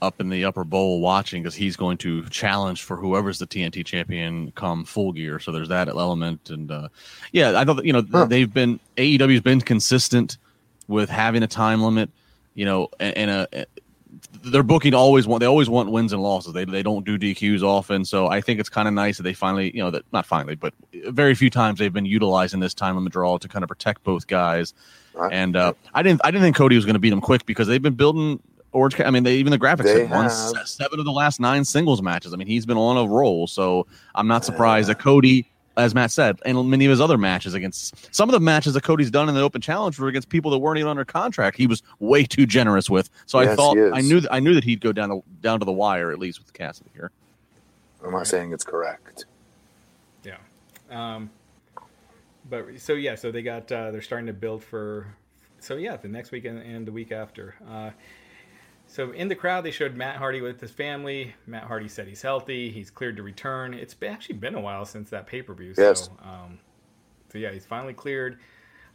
[0.00, 3.84] up in the upper bowl watching because he's going to challenge for whoever's the TNT
[3.84, 5.38] champion come full gear.
[5.38, 6.88] So there's that element, and uh,
[7.32, 8.24] yeah, I thought that, you know Huh.
[8.24, 10.38] they've been AEW's been consistent
[10.88, 12.10] with having a time limit.
[12.54, 13.66] You know, and, and a,
[14.42, 16.52] their booking always want they always want wins and losses.
[16.52, 19.32] They they don't do DQs often, so I think it's kind of nice that they
[19.32, 20.74] finally you know that not finally, but
[21.08, 24.26] very few times they've been utilizing this time limit draw to kind of protect both
[24.26, 24.74] guys.
[25.14, 25.32] Right.
[25.32, 27.68] And uh, I didn't I didn't think Cody was going to beat him quick because
[27.68, 28.40] they've been building
[28.72, 29.00] Orange.
[29.00, 30.30] I mean, they even the graphics They have won
[30.66, 32.32] seven of the last nine singles matches.
[32.32, 36.10] I mean, he's been on a roll, so I'm not surprised that Cody, as Matt
[36.10, 39.28] said, and many of his other matches against some of the matches that Cody's done
[39.28, 41.56] in the Open Challenge were against people that weren't even under contract.
[41.56, 43.08] He was way too generous with.
[43.26, 43.76] So I thought.
[43.78, 46.18] I knew that I knew that he'd go down to, down to the wire at
[46.18, 47.10] least with Cassidy here.
[48.04, 49.26] I'm not saying it's correct.
[50.24, 50.36] Yeah.
[50.90, 51.30] Um,
[52.50, 55.06] but so yeah, so they got uh, they're starting to build for
[55.60, 57.54] so yeah the next week and, and the week after.
[57.68, 57.90] Uh,
[58.92, 61.34] so in the crowd they showed Matt Hardy with his family.
[61.46, 62.70] Matt Hardy said he's healthy.
[62.70, 63.72] He's cleared to return.
[63.72, 65.72] It's actually been a while since that pay per view.
[65.78, 66.04] Yes.
[66.04, 66.58] So, um,
[67.30, 68.38] so yeah, he's finally cleared.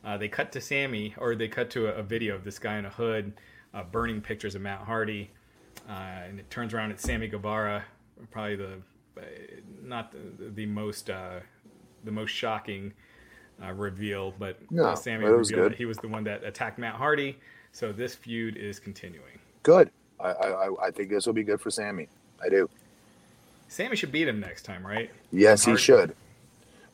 [0.06, 2.78] Uh, they cut to Sammy, or they cut to a, a video of this guy
[2.78, 3.34] in a hood
[3.74, 5.32] uh, burning pictures of Matt Hardy,
[5.90, 5.92] uh,
[6.28, 7.84] and it turns around it's Sammy Guevara,
[8.30, 8.74] probably the
[9.18, 9.22] uh,
[9.82, 11.40] not the, the most uh,
[12.04, 12.94] the most shocking
[13.64, 17.40] uh, reveal, but No, Sammy revealed that he was the one that attacked Matt Hardy.
[17.72, 19.40] So this feud is continuing.
[19.68, 19.92] Good.
[20.18, 22.08] I, I, I- think this will be good for Sammy.
[22.42, 22.70] I do.
[23.68, 25.12] Sammy should beat him next time, right?
[25.30, 26.16] Yes, he should.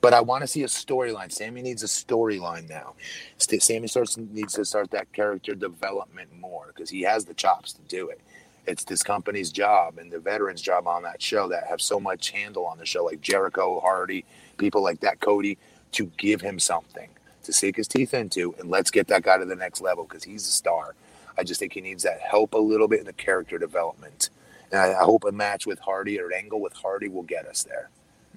[0.02, 1.32] But I want to see a storyline.
[1.32, 2.96] Sammy needs a storyline now.
[3.38, 7.74] St- Sammy starts needs to start that character development more because he has the chops
[7.74, 8.20] to do it.
[8.66, 12.32] It's this company's job and the veterans' job on that show that have so much
[12.32, 14.26] handle on the show, like Jericho, Hardy,
[14.58, 15.60] people like that, Cody,
[15.92, 17.10] to give him something
[17.44, 20.24] to sink his teeth into, and let's get that guy to the next level because
[20.24, 20.96] he's a star.
[21.38, 24.30] I just think he needs that help a little bit in the character development,
[24.72, 27.46] and I, I hope a match with Hardy or an angle with Hardy will get
[27.46, 27.90] us there.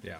[0.03, 0.17] Yeah.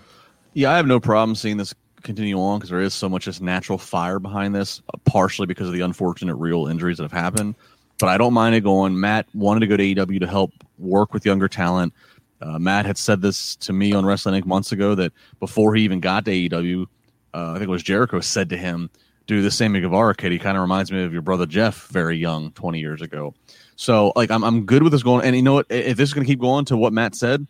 [0.54, 3.42] Yeah, I have no problem seeing this continue on because there is so much just
[3.42, 7.56] natural fire behind this, uh, partially because of the unfortunate real injuries that have happened.
[8.00, 9.00] But I don't mind it going.
[9.00, 11.94] Matt wanted to go to AEW to help work with younger talent.
[12.42, 14.46] Uh, Matt had said this to me on Wrestling Inc.
[14.46, 16.86] months ago that before he even got to AEW,
[17.34, 18.90] uh, I think it was Jericho said to him,
[19.28, 20.32] "Do the Sammy Guevara kid.
[20.32, 23.34] He kind of reminds me of your brother Jeff, very young, twenty years ago."
[23.76, 25.26] So, like, I'm I'm good with this going.
[25.26, 25.68] And you know what?
[25.70, 27.46] If this is going to keep going to what Matt said,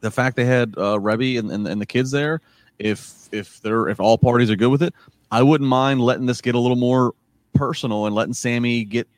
[0.00, 2.40] the fact they had uh, Reby and, and and the kids there,
[2.78, 4.94] if if they're if all parties are good with it,
[5.30, 7.14] I wouldn't mind letting this get a little more
[7.54, 9.08] personal and letting Sammy get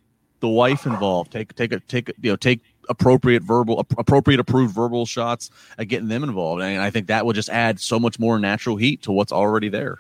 [0.41, 1.33] the wife involved.
[1.33, 6.09] Take take a take you know take appropriate verbal appropriate approved verbal shots at getting
[6.09, 9.13] them involved and i think that would just add so much more natural heat to
[9.13, 9.99] what's already there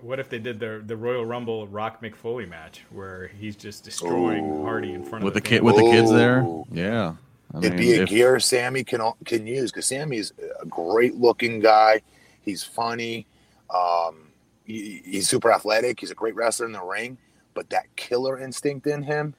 [0.00, 3.84] what if they did the the Royal Rumble Rock Mick Foley match where he's just
[3.84, 4.64] destroying Ooh.
[4.64, 6.46] Hardy in front with of the, the kid with the kids there?
[6.70, 7.14] Yeah,
[7.54, 11.16] I it'd mean, be a if, gear Sammy can can use because Sammy's a great
[11.16, 12.02] looking guy.
[12.40, 13.26] He's funny.
[13.70, 14.28] Um,
[14.64, 16.00] he, he's super athletic.
[16.00, 17.18] He's a great wrestler in the ring,
[17.54, 19.34] but that killer instinct in him.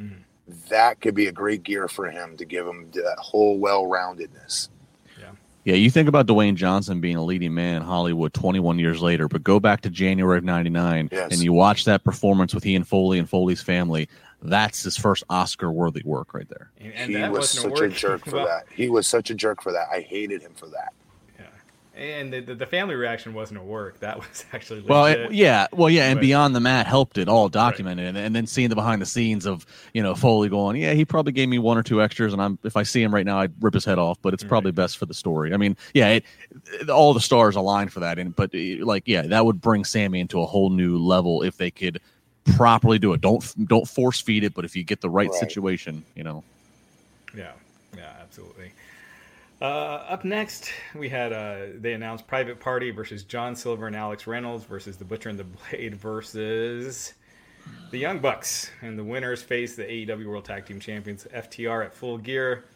[0.00, 0.24] Mm
[0.70, 4.68] that could be a great gear for him to give him that whole well-roundedness.
[5.68, 5.74] Yeah.
[5.74, 9.28] Yeah, you think about Dwayne Johnson being a leading man in Hollywood 21 years later,
[9.28, 11.30] but go back to January of 99 yes.
[11.30, 14.08] and you watch that performance with Ian Foley and Foley's family.
[14.40, 16.70] That's his first Oscar worthy work right there.
[16.80, 18.64] And, and he was such a jerk for that.
[18.74, 19.88] He was such a jerk for that.
[19.92, 20.94] I hated him for that
[21.98, 24.00] and the, the family reaction wasn't a work.
[24.00, 24.90] That was actually legit.
[24.90, 28.08] well, it, yeah, well, yeah, and but, beyond the mat helped it all documented, right.
[28.08, 31.04] and, and then seeing the behind the scenes of you know Foley going, yeah, he
[31.04, 33.40] probably gave me one or two extras, and I'm if I see him right now,
[33.40, 34.76] I'd rip his head off, but it's probably right.
[34.76, 35.52] best for the story.
[35.52, 36.24] I mean, yeah, it,
[36.80, 39.84] it, all the stars aligned for that, and but eh, like, yeah, that would bring
[39.84, 42.00] Sammy into a whole new level if they could
[42.56, 43.20] properly do it.
[43.20, 45.38] Don't don't force feed it, but if you get the right, right.
[45.38, 46.44] situation, you know.
[47.36, 47.67] Yeah, yeah, absolutely.
[49.60, 54.26] Uh, up next, we had uh, they announced Private Party versus John Silver and Alex
[54.26, 57.14] Reynolds versus the Butcher and the Blade versus
[57.90, 61.94] the Young Bucks, and the winners face the AEW World Tag Team Champions FTR at
[61.94, 62.66] Full Gear.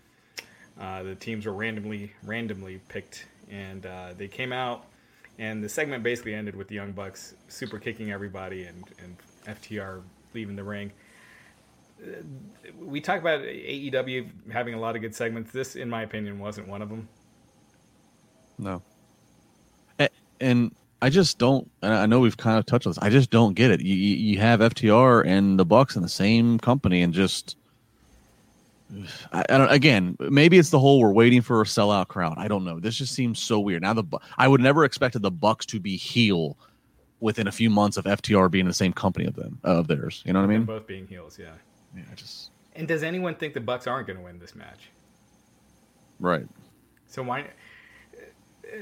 [0.80, 4.86] Uh, the teams were randomly randomly picked, and uh, they came out,
[5.38, 9.16] and the segment basically ended with the Young Bucks super kicking everybody and, and
[9.46, 10.02] FTR
[10.34, 10.90] leaving the ring
[12.78, 15.52] we talk about AEW having a lot of good segments.
[15.52, 17.08] This, in my opinion, wasn't one of them.
[18.58, 18.82] No.
[20.40, 21.70] And I just don't.
[21.82, 22.98] I know we've kind of touched on this.
[22.98, 23.80] I just don't get it.
[23.80, 27.56] You you have FTR and the Bucks in the same company, and just
[29.32, 29.70] I, I, don't.
[29.70, 32.34] Again, maybe it's the whole we're waiting for a sellout crowd.
[32.36, 32.78] I don't know.
[32.78, 33.82] This just seems so weird.
[33.82, 34.04] Now the
[34.38, 36.56] I would never expected the Bucks to be heel
[37.20, 40.22] within a few months of FTR being in the same company of them of theirs.
[40.26, 40.64] You know what I mean?
[40.64, 41.52] Both being heels, yeah.
[41.96, 42.50] Yeah, I just.
[42.74, 44.90] And does anyone think the Bucks aren't going to win this match?
[46.18, 46.46] Right.
[47.06, 47.46] So why?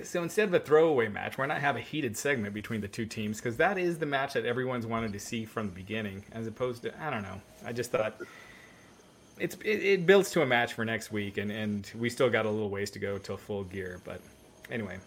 [0.04, 3.06] So instead of a throwaway match, why not have a heated segment between the two
[3.06, 3.38] teams?
[3.38, 6.82] Because that is the match that everyone's wanted to see from the beginning, as opposed
[6.82, 7.40] to I don't know.
[7.64, 8.20] I just thought
[9.38, 12.46] it's it, it builds to a match for next week, and and we still got
[12.46, 14.00] a little ways to go till full gear.
[14.04, 14.20] But
[14.70, 14.98] anyway,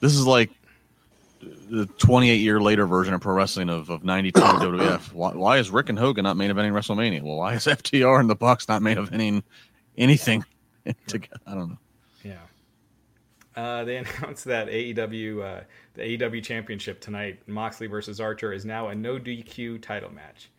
[0.00, 0.50] this is like
[1.70, 5.12] the 28 year later version of pro wrestling of, of 92 WWF.
[5.12, 7.22] Why, why, is Rick and Hogan not main eventing WrestleMania?
[7.22, 9.42] Well, why is FTR and the Bucks not main eventing
[9.96, 10.44] anything
[11.06, 11.40] together?
[11.46, 11.78] I don't know.
[12.22, 12.40] Yeah.
[13.56, 18.88] Uh, they announced that AEW, uh, the AEW Championship tonight, Moxley versus Archer, is now
[18.88, 20.50] a no DQ title match.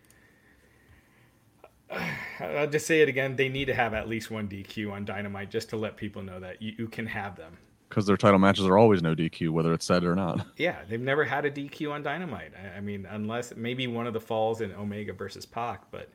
[2.40, 3.36] I'll just say it again.
[3.36, 6.40] They need to have at least one DQ on Dynamite just to let people know
[6.40, 7.58] that you, you can have them
[7.90, 10.46] because their title matches are always no DQ, whether it's said or not.
[10.58, 12.54] Yeah, they've never had a DQ on Dynamite.
[12.56, 16.10] I, I mean, unless maybe one of the falls in Omega versus Pac, but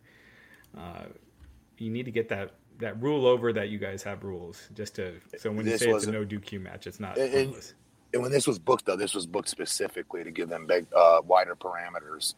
[0.77, 1.05] uh,
[1.79, 5.15] you need to get that that rule over that you guys have rules just to.
[5.39, 7.19] So when this you say it's a no DQ match, it's not.
[7.19, 7.55] And,
[8.13, 11.21] and, when this was booked, though, this was booked specifically to give them big, uh,
[11.25, 12.35] wider parameters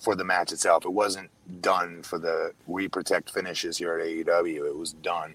[0.00, 0.84] for the match itself.
[0.84, 4.66] It wasn't done for the we protect finishes here at AEW.
[4.66, 5.34] It was done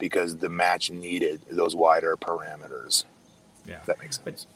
[0.00, 3.04] because the match needed those wider parameters.
[3.66, 4.46] Yeah, if that makes sense.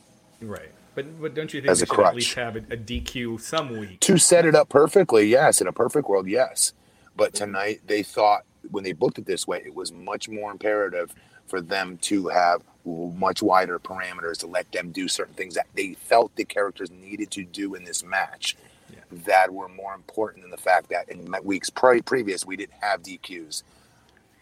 [0.41, 2.09] But, right, but but don't you think As they should crutch.
[2.09, 5.29] at least have a, a, DQ some week to set it up perfectly?
[5.29, 6.73] Yes, in a perfect world, yes.
[7.17, 11.15] But tonight they thought when they booked it this way, it was much more imperative
[11.47, 15.95] for them to have much wider parameters to let them do certain things that they
[15.95, 18.57] felt the characters needed to do in this match
[18.93, 18.99] yeah.
[19.11, 23.03] that were more important than the fact that in weeks pre- previous we didn't have
[23.03, 23.63] DQs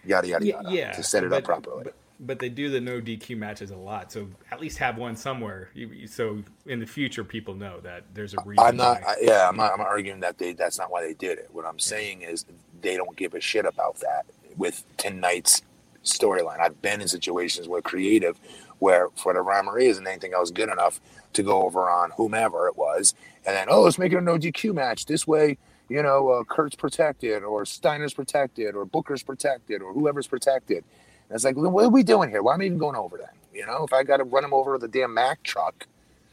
[0.05, 1.85] yada yada yada yeah, to set it but, up properly.
[1.85, 5.17] But, but, they do the no DQ matches a lot, so at least have one
[5.17, 5.71] somewhere.
[6.07, 8.65] So in the future, people know that there's a reason.
[8.65, 9.03] I'm not.
[9.03, 10.53] I, yeah, I'm not, I'm not arguing that they.
[10.53, 11.49] That's not why they did it.
[11.53, 12.45] What I'm saying is
[12.81, 15.63] they don't give a shit about that with tonight's
[16.05, 16.61] storyline.
[16.61, 18.39] I've been in situations where creative
[18.79, 21.01] where for the whatever reason they think I was good enough
[21.35, 23.15] to go over on whomever it was,
[23.47, 25.57] and then oh let's make it a no DQ match this way.
[25.93, 30.85] You know, uh, Kurt's protected, or Steiner's protected, or Booker's protected, or whoever's protected.
[31.29, 32.43] And it's like, what are we doing here?
[32.43, 33.35] Why am I even going over that?
[33.53, 35.87] You know, if I got to run him over with a damn Mack truck,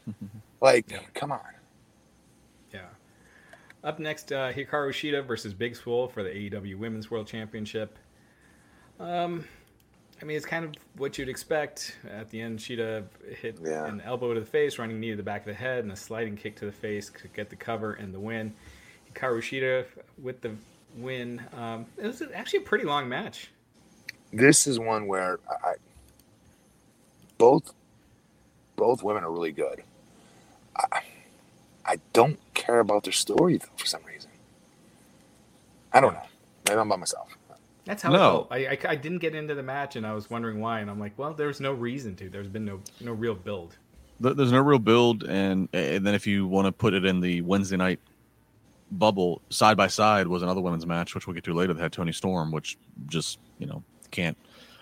[0.62, 1.00] like, Yeah.
[1.12, 1.40] come on.
[2.72, 2.86] Yeah.
[3.84, 7.98] Up next, uh, Hikaru Shida versus Big Swole for the AEW Women's World Championship.
[8.98, 9.44] Um,
[10.22, 11.96] I mean, it's kind of what you'd expect.
[12.10, 13.04] At the end, Shida
[13.40, 13.86] hit Yeah.
[13.86, 15.96] an elbow to the face, running knee to the back of the head, and a
[15.96, 18.54] sliding kick to the face to get the cover and the win.
[19.14, 19.84] Hikaru Shida
[20.22, 20.52] with the
[20.96, 21.42] win.
[21.56, 23.50] Um, it was actually a pretty long match.
[24.32, 25.74] this is one where I, I
[27.38, 27.72] both
[28.76, 29.82] both women are really good.
[30.76, 31.02] I,
[31.84, 34.30] I don't care about their story though for some reason.
[35.92, 36.22] I don't know.
[36.68, 37.36] Maybe I'm by myself.
[37.84, 38.46] That's how No.
[38.50, 38.66] I.
[38.66, 40.80] I, I, I didn't get into the match, and I was wondering why.
[40.80, 42.28] And I'm like, well, there's no reason to.
[42.28, 43.76] There's been no no real build.
[44.20, 47.40] There's no real build, and and then if you want to put it in the
[47.40, 47.98] Wednesday night
[48.90, 51.74] bubble, side by side was another women's match, which we'll get to later.
[51.74, 54.36] That had Toni Storm, which just you know can't.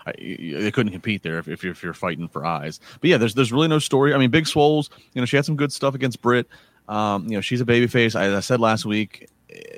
[0.05, 2.79] I, they couldn't compete there if, if you're if you're fighting for eyes.
[3.01, 4.13] But yeah, there's there's really no story.
[4.13, 6.47] I mean, Big Swoles, you know, she had some good stuff against Britt.
[6.87, 8.15] Um, you know, she's a baby face.
[8.15, 9.29] As I said last week,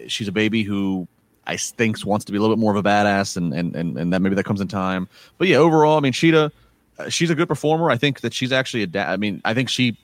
[0.08, 1.08] she's a baby who
[1.48, 3.98] I think wants to be a little bit more of a badass, and and and,
[3.98, 5.08] and that maybe that comes in time.
[5.38, 6.52] But yeah, overall, I mean, Shida,
[7.00, 7.90] uh, she's a good performer.
[7.90, 8.88] I think that she's actually a.
[8.88, 9.98] Da- I mean, I think she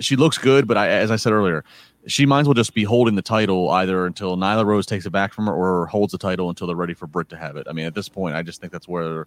[0.00, 1.64] she looks good, but I, as I said earlier,
[2.06, 5.10] she might as well just be holding the title either until Nyla Rose takes it
[5.10, 7.66] back from her, or holds the title until they're ready for Britt to have it.
[7.68, 9.26] I mean, at this point, I just think that's where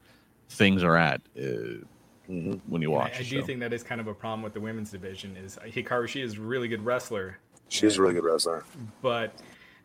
[0.50, 1.84] things are at uh,
[2.28, 3.14] when you watch.
[3.16, 3.44] I, I do show.
[3.44, 5.36] think that is kind of a problem with the women's division.
[5.38, 8.64] Is Hikaru Shida is a really good wrestler, She's a really good wrestler.
[9.02, 9.34] but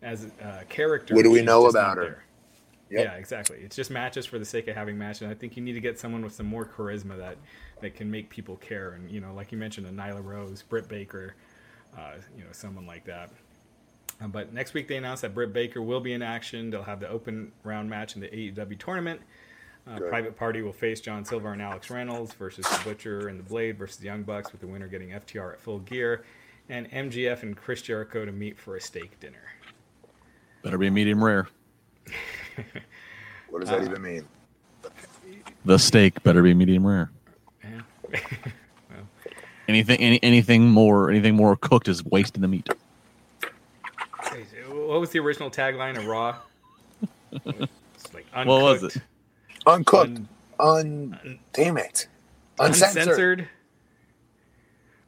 [0.02, 2.24] as a character, What do we know about her?
[2.90, 3.04] Yep.
[3.04, 3.58] Yeah, exactly.
[3.62, 5.22] It's just matches for the sake of having matches.
[5.22, 7.36] And I think you need to get someone with some more charisma that
[7.80, 8.92] that can make people care.
[8.92, 11.34] And you know, like you mentioned, a Nyla Rose, Britt Baker,
[11.96, 13.30] uh, you know, someone like that.
[14.22, 16.70] Uh, but next week they announced that Britt Baker will be in action.
[16.70, 19.20] They'll have the open round match in the AEW tournament.
[19.86, 23.42] Uh, Private Party will face John Silver and Alex Reynolds versus the Butcher and the
[23.42, 26.24] Blade versus the Young Bucks, with the winner getting FTR at full gear,
[26.70, 29.42] and MJF and Chris Jericho to meet for a steak dinner.
[30.62, 31.48] Better be a medium rare.
[33.50, 34.26] What does Uh, that even mean?
[35.66, 37.10] The steak better be medium rare.
[38.14, 38.20] Yeah.
[39.68, 42.68] Anything, any, anything more, anything more cooked is wasting the meat.
[44.68, 46.36] What was the original tagline of Raw?
[47.32, 47.66] Like uncooked,
[48.46, 48.96] What was it?
[49.66, 50.18] Uncooked.
[50.18, 50.28] un-
[50.60, 51.38] Un.
[51.54, 52.08] Damn it.
[52.58, 52.98] Uncensored.
[53.06, 53.48] uncensored,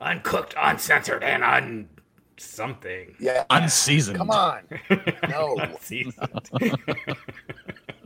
[0.01, 1.89] uncooked, uncensored, and un
[2.39, 3.15] something.
[3.21, 3.45] Yeah.
[3.51, 4.17] Unseasoned.
[4.17, 4.63] Come on.
[5.29, 5.57] No.
[5.59, 6.41] Unseasoned.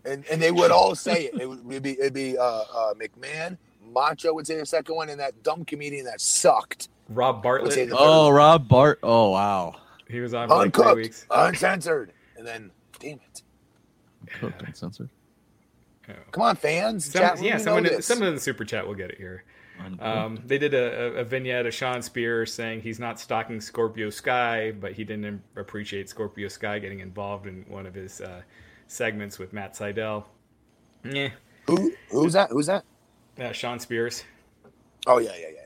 [0.05, 1.41] and and they would all say it.
[1.41, 3.57] It would it'd be it'd be uh, uh, McMahon,
[3.93, 6.89] Macho would say the second one, and that dumb comedian that sucked.
[7.09, 7.89] Rob Would say Bartlett.
[7.91, 8.35] the Oh, third.
[8.37, 8.99] Ron Bart.
[9.03, 9.77] Oh, wow.
[10.09, 11.27] He was on for like three uncooked, weeks.
[11.31, 13.43] uncensored, and then damn it.
[14.41, 15.09] Cooked uncensored.
[16.33, 17.05] Come on, fans.
[17.05, 18.07] Some, Chat yeah, someone, know this.
[18.07, 19.45] someone in the super chat will get it here.
[20.01, 24.11] Um, they did a, a, a vignette of Shawn Spears saying he's not stalking Scorpio
[24.11, 28.43] Sky, but he didn't appreciate Scorpio Sky getting involved in one of his uh,
[28.89, 30.25] segments with Matt Sydal.
[31.05, 31.31] Yeah,
[31.67, 32.51] Who who's that?
[32.51, 32.85] Who's that?
[33.41, 34.25] Uh, Shawn Spears.
[35.07, 35.61] Oh yeah, yeah, yeah.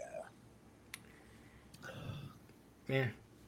[2.89, 2.97] Yeah.
[2.97, 3.07] yeah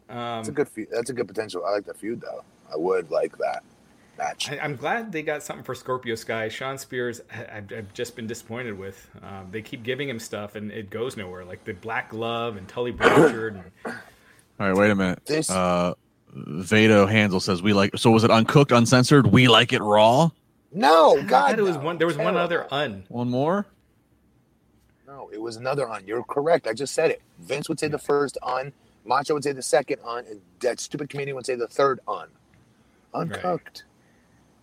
[0.08, 0.88] That's a Um, good feud.
[0.90, 1.64] That's a good potential.
[1.64, 2.42] I like that feud though.
[2.72, 3.62] I would like that
[4.18, 4.50] match.
[4.50, 6.48] I, I'm glad they got something for Scorpio Sky.
[6.48, 9.08] Shawn Spears, I, I've, I've just been disappointed with.
[9.22, 12.66] Um, they keep giving him stuff and it goes nowhere, like the Black Glove and
[12.66, 13.54] Tully Blanchard.
[13.84, 13.86] And,
[14.58, 15.24] All right, wait a minute.
[15.26, 15.94] This- Uh,
[16.38, 17.96] Vado Hansel says we like.
[17.96, 19.26] So was it uncooked, uncensored?
[19.26, 20.30] We like it raw.
[20.72, 21.82] No, God, thought it was no.
[21.82, 21.98] one.
[21.98, 23.04] There was one other un.
[23.08, 23.64] One more.
[25.16, 26.06] No, it was another on.
[26.06, 26.66] You're correct.
[26.66, 27.22] I just said it.
[27.38, 28.72] Vince would say the first on.
[29.06, 32.28] Macho would say the second on, and that stupid comedian would say the third on.
[33.14, 33.84] Uncooked,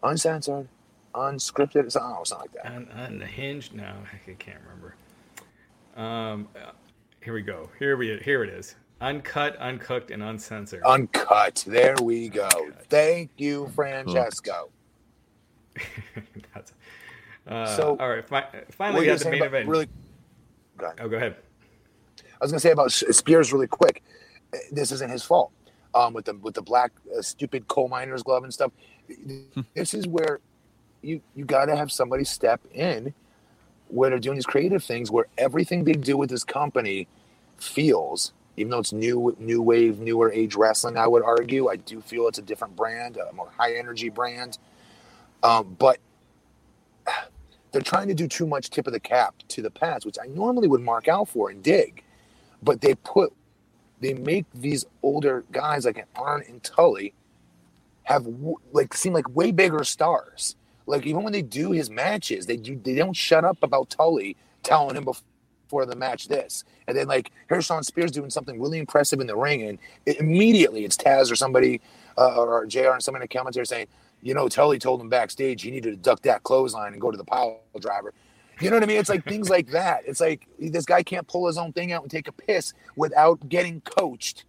[0.04, 0.68] uncensored,
[1.16, 1.86] unscripted.
[2.00, 2.66] Oh, something like that.
[2.72, 3.74] Un, unhinged?
[3.74, 4.96] No, I can't remember.
[5.96, 6.72] Um, uh,
[7.24, 7.70] here we go.
[7.80, 8.76] Here we here it is.
[9.02, 10.84] Uncut, uncooked, and uncensored.
[10.86, 11.64] Uncut.
[11.66, 12.50] There we go.
[12.90, 14.70] Thank you, Francesco.
[16.54, 16.74] That's,
[17.48, 18.28] uh, So- all right.
[18.28, 19.68] Fi- finally, have the main event.
[19.68, 19.88] Really,
[20.78, 21.00] go ahead.
[21.02, 21.36] Oh, go ahead.
[22.20, 24.04] I was gonna say about Spears really quick.
[24.72, 25.52] This isn't his fault.
[25.96, 28.72] Um, with the with the black uh, stupid coal miner's glove and stuff.
[29.76, 30.40] this is where
[31.04, 33.14] you you got to have somebody step in
[33.90, 37.08] where they're doing these creative things where everything they do with this company
[37.58, 42.02] feels even though it's new new wave newer age wrestling i would argue i do
[42.02, 44.58] feel it's a different brand a more high energy brand
[45.44, 46.00] um, but
[47.74, 50.28] they're trying to do too much tip of the cap to the pads, which I
[50.28, 52.04] normally would mark out for and dig,
[52.64, 53.34] but they put
[54.02, 57.14] they make these older guys like an Arn and Tully
[58.04, 58.28] have
[58.74, 60.56] like seem like way bigger stars.
[60.86, 64.38] Like even when they do his matches, they do they don't shut up about Tully
[64.64, 68.80] telling him before the match this, and then like here's Shawn Spears doing something really
[68.80, 71.82] impressive in the ring, and it, immediately it's Taz or somebody
[72.18, 72.92] uh, or Jr.
[72.92, 73.88] and somebody in the commentary saying,
[74.24, 77.18] you know, Tully told him backstage he needed to duck that clothesline and go to
[77.18, 78.14] the pile driver.
[78.62, 78.98] You know what I mean?
[78.98, 80.04] It's like things like that.
[80.06, 83.50] It's like this guy can't pull his own thing out and take a piss without
[83.50, 84.46] getting coached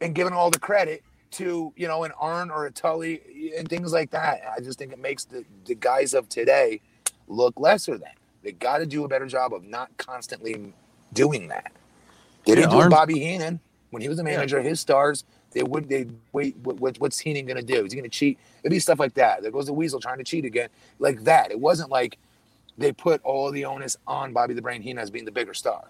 [0.00, 3.20] and given all the credit to, you know, an Arn or a Tully
[3.58, 4.42] and things like that.
[4.56, 6.80] I just think it makes the, the guys of today
[7.26, 8.10] look lesser than.
[8.42, 10.74] They got to do a better job of not constantly
[11.12, 11.72] doing that.
[12.44, 13.58] They didn't yeah, do Bobby Heenan
[13.90, 14.58] when he was a manager.
[14.58, 14.68] Yeah.
[14.68, 15.24] His stars,
[15.54, 16.56] they would they wait.
[16.58, 17.84] What, what's Heenan going to do?
[17.84, 18.38] Is he going to cheat?
[18.62, 19.42] It'd be stuff like that.
[19.42, 21.50] There goes the Weasel trying to cheat again, like that.
[21.50, 22.18] It wasn't like
[22.76, 25.84] they put all the onus on Bobby the Brain Heenan as being the bigger star.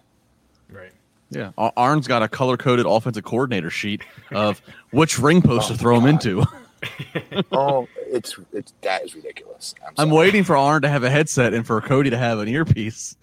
[0.71, 0.93] Right.
[1.31, 4.61] Yeah, Arn's got a color coded offensive coordinator sheet of
[4.91, 6.05] which ring post oh, to throw God.
[6.05, 6.45] him into.
[7.53, 9.75] oh, it's it's that is ridiculous.
[9.87, 12.49] I'm, I'm, waiting for Arn to have a headset and for Cody to have an
[12.49, 13.17] earpiece,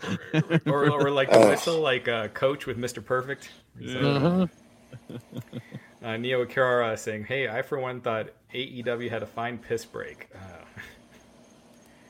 [0.66, 3.50] or, or like the whistle, like uh, Coach with Mister Perfect.
[3.80, 4.48] Uh-huh.
[6.04, 10.30] Uh, Neo Akira saying, "Hey, I for one thought AEW had a fine piss break."
[10.34, 10.62] Uh,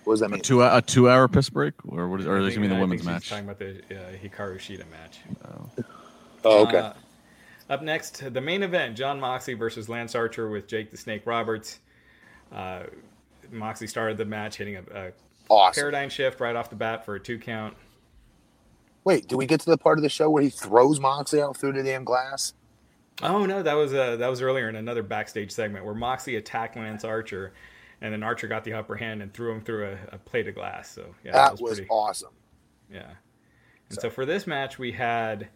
[0.03, 0.39] what does that mean?
[0.39, 2.21] A two a two hour piss break, or what?
[2.21, 3.29] Is, or does it mean the women's match?
[3.29, 5.19] Talking about the uh, Hikaru Shida match.
[5.45, 5.83] Oh,
[6.45, 6.77] oh okay.
[6.77, 6.93] Uh,
[7.69, 11.79] up next, the main event: Jon Moxley versus Lance Archer with Jake the Snake Roberts.
[12.51, 12.83] Uh,
[13.51, 15.11] Moxley started the match hitting a, a
[15.49, 15.81] awesome.
[15.81, 17.75] paradigm shift right off the bat for a two count.
[19.03, 21.57] Wait, do we get to the part of the show where he throws Moxley out
[21.57, 22.53] through the damn glass?
[23.21, 26.75] Oh no, that was uh, that was earlier in another backstage segment where Moxley attacked
[26.75, 27.53] Lance Archer,
[28.01, 30.55] and then Archer got the upper hand and threw him through a, a plate of
[30.55, 30.89] glass.
[30.89, 32.33] So yeah, that, that was, was pretty, awesome.
[32.91, 33.09] Yeah,
[33.89, 34.01] and so.
[34.01, 35.49] so for this match we had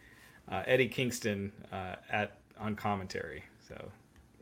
[0.51, 3.43] uh, Eddie Kingston uh, at on commentary.
[3.68, 3.91] So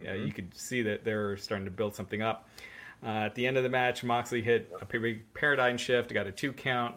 [0.01, 0.27] yeah, mm-hmm.
[0.27, 2.49] you could see that they're starting to build something up.
[3.03, 6.31] Uh, at the end of the match, Moxley hit a big paradigm shift, got a
[6.31, 6.95] two count.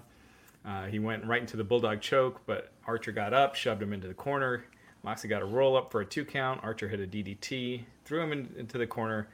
[0.65, 4.09] Uh, he went right into the bulldog choke, but Archer got up, shoved him into
[4.09, 4.65] the corner.
[5.07, 6.61] Moxley got a roll up for a two count.
[6.65, 9.29] Archer hit a DDT, threw him in, into the corner.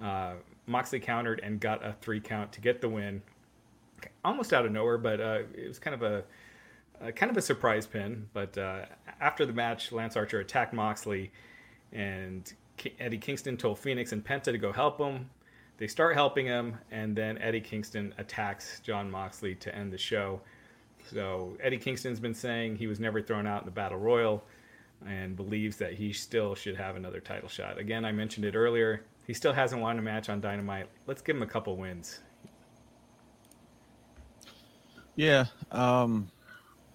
[0.00, 0.34] Uh,
[0.66, 3.20] Moxley countered and got a three count to get the win.
[4.24, 7.88] Almost out of nowhere, but uh, it was kind of a, kind of a surprise
[7.88, 8.28] pin.
[8.32, 8.84] But uh,
[9.20, 11.32] after the match, Lance Archer attacked Moxley,
[11.92, 12.50] and
[13.00, 15.28] Eddie Kingston told Fénix and Penta to go help him.
[15.78, 20.40] They start helping him, and then Eddie Kingston attacks Jon Moxley to end the show.
[21.12, 24.44] So Eddie Kingston's been saying he was never thrown out in the Battle Royal
[25.06, 27.78] and believes that he still should have another title shot.
[27.78, 29.04] Again, I mentioned it earlier.
[29.26, 30.88] He still hasn't won a match on Dynamite.
[31.06, 32.20] Let's give him a couple wins.
[35.16, 36.30] Yeah, um,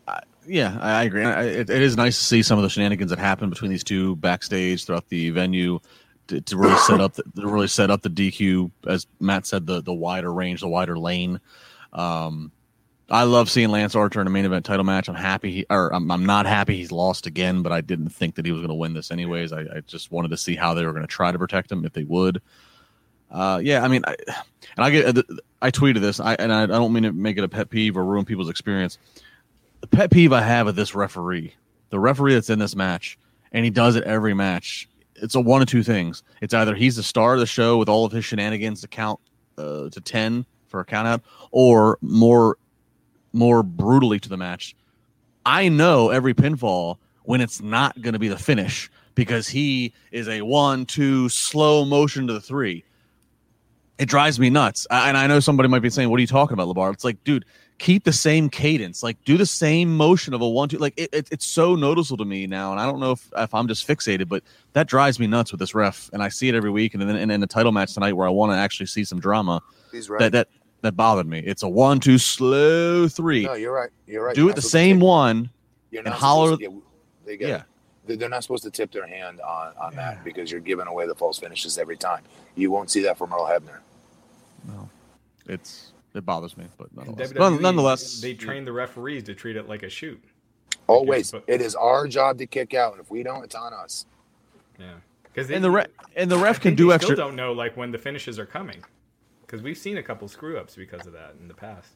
[0.08, 1.24] I, yeah, I agree.
[1.24, 3.84] I, it, it is nice to see some of the shenanigans that happen between these
[3.84, 5.80] two backstage throughout the venue
[6.28, 9.68] to, to really set up the, to really set up the DQ, as Matt said,
[9.68, 11.39] the the wider range, the wider lane.
[11.93, 12.51] Um,
[13.10, 15.08] I love seeing Lance Archer in a main event title match.
[15.08, 18.36] I'm happy, he, or I'm, I'm not happy he's lost again, but I didn't think
[18.36, 19.53] that he was going to win this anyways.
[19.53, 21.86] I, I, just wanted to see how they were going to try to protect him
[21.86, 22.41] if they would.
[23.30, 24.16] Uh, yeah, I mean, I,
[24.76, 25.18] and I get,
[25.62, 28.03] I tweeted this, I, and I, don't mean to make it a pet peeve or
[28.03, 28.97] ruin people's experience.
[29.82, 31.53] The pet peeve I have with this referee,
[31.91, 33.20] the referee that's in this match,
[33.51, 34.89] and he does it every match.
[35.16, 36.24] It's a one of two things.
[36.41, 39.20] It's either he's the star of the show with all of his shenanigans to count
[39.58, 42.58] uh, to ten for a count out, or more
[43.36, 44.76] more brutally to the match.
[45.46, 50.28] I know every pinfall when it's not going to be the finish because he is
[50.28, 52.84] a one, two, slow motion to the three.
[53.98, 54.86] It drives me nuts.
[54.90, 56.94] And I know somebody might be saying, What are you talking about, LeBar?
[56.94, 57.46] It's like, dude,
[57.78, 59.04] keep the same cadence.
[59.04, 60.78] Like, do the same motion of a one, two.
[60.78, 62.72] Like, it, it, it's so noticeable to me now.
[62.72, 65.60] And I don't know if, if I'm just fixated, but that drives me nuts with
[65.60, 66.10] this ref.
[66.12, 66.94] And I see it every week.
[66.94, 69.62] And then in the title match tonight where I want to actually see some drama.
[69.92, 70.20] He's right.
[70.20, 70.48] That, that,
[70.86, 71.40] that bothered me.
[71.40, 73.44] It's a one, two, slow three.
[73.44, 73.90] No, you're right.
[74.08, 74.36] You're right.
[74.36, 75.50] Do you're it the same one
[75.92, 76.58] and holler.
[76.58, 76.84] To,
[77.26, 77.64] they get, yeah.
[78.06, 79.98] They're not supposed to tip their hand on, on yeah.
[79.98, 82.22] that because you're giving away the false finishes every time.
[82.56, 83.80] You won't see that from Earl Hebner.
[84.68, 84.90] No,
[85.48, 89.68] it's it bothers me, but nonetheless, WWE, nonetheless they train the referees to treat it
[89.68, 90.24] like a shoot.
[90.88, 93.74] Always, because, it is our job to kick out, and if we don't, it's on
[93.74, 94.06] us.
[94.80, 97.16] Yeah, because and the ref and the ref can do extra.
[97.16, 98.84] Still don't know like when the finishes are coming
[99.56, 101.89] because we've seen a couple screw ups because of that in the past.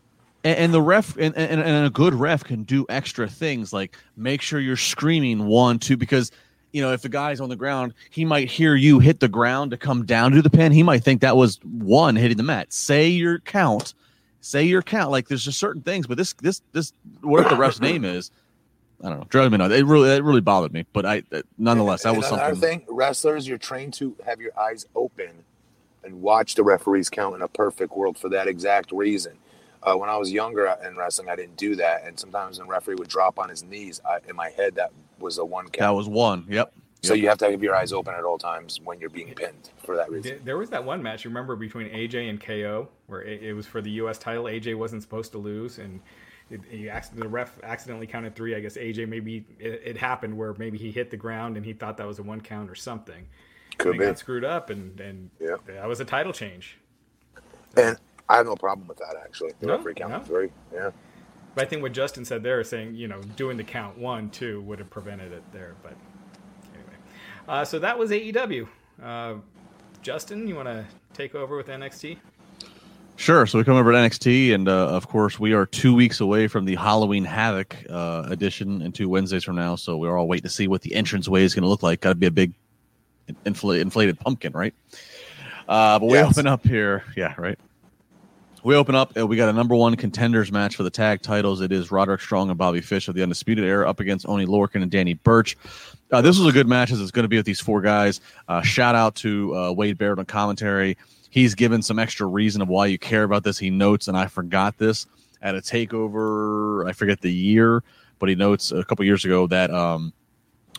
[0.43, 3.97] And, and the ref and, and, and a good ref can do extra things like
[4.16, 6.32] make sure you're screaming one two because
[6.72, 9.72] you know if the guy's on the ground he might hear you hit the ground
[9.72, 12.72] to come down to the pin he might think that was one hitting the mat
[12.72, 13.93] say your count
[14.41, 15.12] say your count.
[15.12, 18.32] Like there's just certain things, but this this this whatever the ref's name is,
[19.03, 19.26] I don't know.
[19.30, 19.74] Drives me nuts.
[19.74, 21.24] It really it really bothered me, but I
[21.57, 22.80] nonetheless that was Another something.
[22.80, 25.43] thing, wrestlers, you're trained to have your eyes open
[26.04, 29.34] and watch the referees count in a perfect world for that exact reason.
[29.82, 32.95] Uh, when I was younger in wrestling, I didn't do that, and sometimes when referee
[32.95, 35.80] would drop on his knees, I, in my head that was a one count.
[35.80, 36.45] That was one.
[36.50, 36.74] Yep.
[37.02, 37.22] So Yep.
[37.24, 39.95] you have to have your eyes open at all times when you're being pinned for
[39.95, 40.32] that reason.
[40.32, 43.66] There- There was that one match, remember, between AJ and KO, where it, it was
[43.66, 44.18] for the U.S.
[44.18, 44.45] title.
[44.45, 46.02] AJ wasn't supposed to lose, and
[46.50, 48.56] it, he, the ref accidentally counted three.
[48.56, 51.72] I guess AJ maybe it, it happened where maybe he hit the ground and he
[51.72, 53.28] thought that was a one count or something.
[53.80, 54.06] Could and be.
[54.06, 55.56] got screwed up, and and Yeah.
[55.68, 56.78] that was a title change.
[57.78, 59.54] And I have no problem with that actually.
[59.60, 60.20] The No, referee count no.
[60.20, 60.92] was very yeah.
[61.56, 64.62] But I think what Justin said there, saying you know doing the count one, two
[64.62, 65.76] would have prevented it there.
[65.82, 65.94] But
[66.74, 66.94] anyway,
[67.48, 68.68] uh, so that was AEW.
[69.04, 69.36] Uh,
[70.02, 72.18] Justin, you want to take over with NXT?
[73.18, 73.46] Sure.
[73.46, 76.48] So we come over to NXT, and uh, of course, we are two weeks away
[76.48, 79.76] from the Halloween Havoc uh, edition, and two Wednesdays from now.
[79.76, 82.00] So we're all waiting to see what the entrance way is going to look like.
[82.00, 82.54] Got to be a big
[83.46, 84.74] infl- inflated pumpkin, right?
[85.68, 86.32] Uh, but we Yes.
[86.32, 87.04] open up here.
[87.16, 87.58] Yeah, right.
[88.64, 89.16] We open up.
[89.16, 91.62] We got a number one contenders match for the tag titles.
[91.62, 94.82] It is Roderick Strong and Bobby Fish of the Undisputed Era up against Oni Lorcan
[94.82, 95.56] and Danny Burch.
[96.12, 98.20] Uh, this was a good match as it's going to be with these four guys.
[98.50, 100.98] Uh, shout out to uh, Wade Barrett on commentary.
[101.30, 103.58] He's given some extra reason of why you care about this.
[103.58, 105.06] He notes, and I forgot this
[105.42, 106.86] at a takeover.
[106.90, 107.82] I forget the year,
[108.18, 110.12] but he notes a couple years ago that um,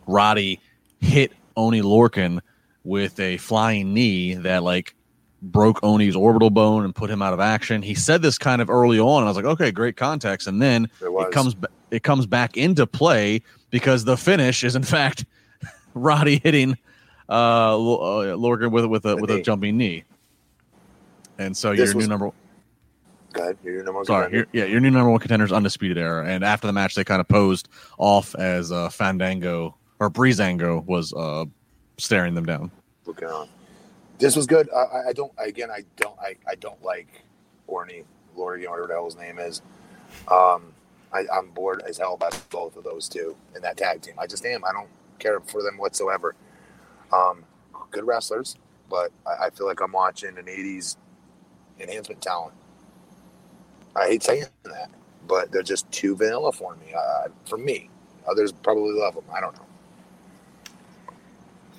[0.06, 0.60] Roddy
[1.00, 2.40] hit Oni Lorcan
[2.84, 4.94] with a flying knee that like
[5.42, 7.82] broke Oni's orbital bone and put him out of action.
[7.82, 9.22] He said this kind of early on.
[9.22, 10.46] And I was like, okay, great context.
[10.46, 11.56] And then It it comes
[11.90, 15.24] it comes back into play because the finish is in fact
[15.94, 16.76] Roddy hitting
[17.28, 20.04] uh, uh with with a The with a jumping knee.
[21.38, 22.32] And so This your was- new number
[23.32, 23.58] Go ahead.
[23.62, 26.26] Your number one sorry, your, yeah, your new number one contenders undisputed era.
[26.26, 31.14] And after the match, they kind of posed off as uh, Fandango or Breezango was
[31.14, 31.46] uh,
[31.98, 32.72] staring them down.
[33.06, 33.48] looking on.
[34.18, 34.68] This was good.
[34.74, 34.78] I,
[35.10, 35.32] I- don't.
[35.38, 36.18] Again, I don't.
[36.20, 37.22] I, I don't like
[37.68, 38.04] Orny,
[38.36, 39.62] Lori, whatever the hell his name is.
[40.30, 40.74] Um,
[41.12, 44.14] I, I'm bored as hell about both of those two in that tag team.
[44.18, 44.64] I just am.
[44.64, 44.88] I don't
[45.18, 46.34] care for them whatsoever.
[47.12, 47.44] Um,
[47.90, 48.56] good wrestlers,
[48.90, 50.96] but I, I feel like I'm watching an '80s
[51.80, 52.54] enhancement talent.
[53.96, 54.90] I hate saying that,
[55.28, 56.94] but they're just too vanilla for me.
[56.96, 57.90] Uh, for me,
[58.28, 59.24] others probably love them.
[59.34, 59.66] I don't know.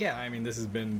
[0.01, 0.99] Yeah, I mean, this has been.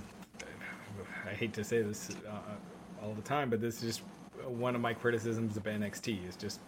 [1.25, 4.01] I hate to say this uh, all the time, but this is just
[4.45, 6.29] one of my criticisms of NXT.
[6.29, 6.59] Is just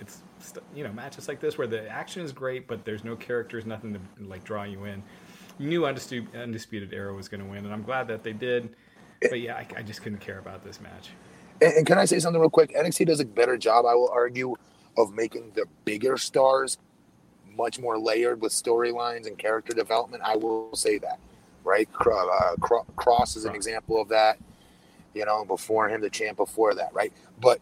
[0.00, 3.14] it's st- you know matches like this where the action is great, but there's no
[3.14, 5.00] characters, nothing to like draw you in.
[5.58, 8.74] You knew Undisputed, Undisputed Era was going to win, and I'm glad that they did.
[9.20, 11.10] But yeah, I, I just couldn't care about this match.
[11.62, 12.74] And, and can I say something real quick?
[12.74, 14.56] NXT does a better job, I will argue,
[14.98, 16.78] of making the bigger stars
[17.56, 20.24] much more layered with storylines and character development.
[20.26, 21.20] I will say that,
[21.66, 21.88] right?
[22.00, 24.38] Uh, Kross is an example of that.
[25.14, 27.12] You know, before him, the champ before that, right?
[27.40, 27.60] But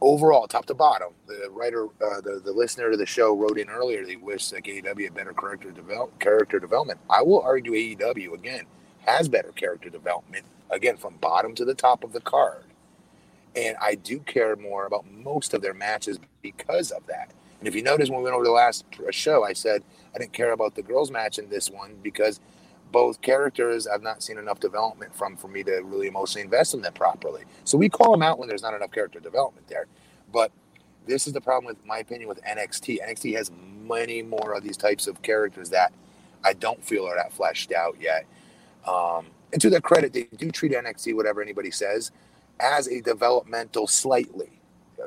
[0.00, 3.70] overall, top to bottom, the writer, uh, the the listener to the show wrote in
[3.70, 4.06] earlier.
[4.06, 7.00] They wish like AEW had better character develop character development.
[7.10, 8.66] I will argue AEW again
[9.06, 12.64] has better character development again from bottom to the top of the card
[13.56, 17.32] and I do care more about most of their matches because of that.
[17.60, 20.34] And if you notice, when we went over the last show, I said I didn't
[20.34, 22.40] care about the girls' match in this one because
[22.94, 26.80] both characters I've not seen enough development from for me to really emotionally invest in
[26.80, 27.42] them properly.
[27.64, 29.88] So we call them out when there's not enough character development there.
[30.32, 30.52] But
[31.04, 33.00] this is the problem with my opinion with NXT.
[33.04, 33.50] NXT has
[33.82, 35.92] many more of these types of characters that
[36.44, 38.26] I don't feel are that fleshed out yet.
[38.86, 42.12] Um, and to their credit, they do treat NXT, whatever anybody says,
[42.60, 44.60] as a developmental slightly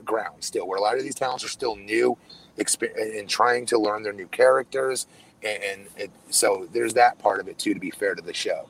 [0.04, 2.18] ground still, where a lot of these talents are still new,
[2.58, 5.08] exper- and trying to learn their new characters,
[5.44, 7.74] and, and it, so there's that part of it too.
[7.74, 8.68] To be fair to the show,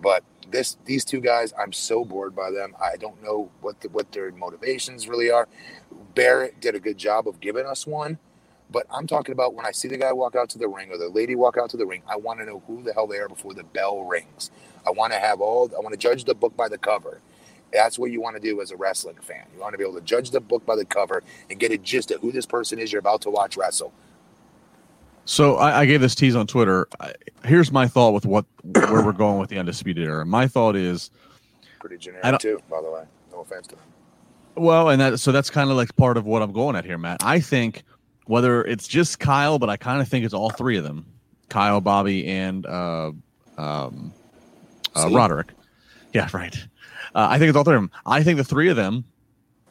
[0.00, 2.74] but this these two guys, I'm so bored by them.
[2.80, 5.48] I don't know what the, what their motivations really are.
[6.14, 8.18] Barrett did a good job of giving us one.
[8.70, 10.98] But I'm talking about when I see the guy walk out to the ring or
[10.98, 13.16] the lady walk out to the ring, I want to know who the hell they
[13.16, 14.50] are before the bell rings.
[14.86, 17.20] I want to have all, I want to judge the book by the cover.
[17.72, 19.44] That's what you want to do as a wrestling fan.
[19.54, 21.78] You want to be able to judge the book by the cover and get a
[21.78, 23.92] gist of who this person is you're about to watch wrestle.
[25.28, 26.88] So I, I gave this tease on Twitter.
[27.00, 27.12] I,
[27.44, 30.24] here's my thought with what where we're going with the undisputed era.
[30.24, 31.10] My thought is,
[31.80, 33.04] Pretty generic too, by the way.
[33.30, 33.84] No offense to them.
[34.56, 36.96] well, and that so that's kind of like part of what I'm going at here,
[36.96, 37.22] Matt.
[37.22, 37.82] I think
[38.24, 41.04] whether it's just Kyle, but I kind of think it's all three of them:
[41.50, 43.12] Kyle, Bobby, and uh,
[43.58, 44.14] um,
[44.96, 45.52] uh, Roderick.
[46.14, 46.56] Yeah, right.
[47.14, 47.90] Uh, I think it's all three of them.
[48.06, 49.04] I think the three of them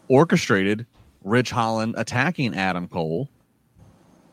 [0.08, 0.86] orchestrated
[1.24, 3.28] Ridge Holland attacking Adam Cole,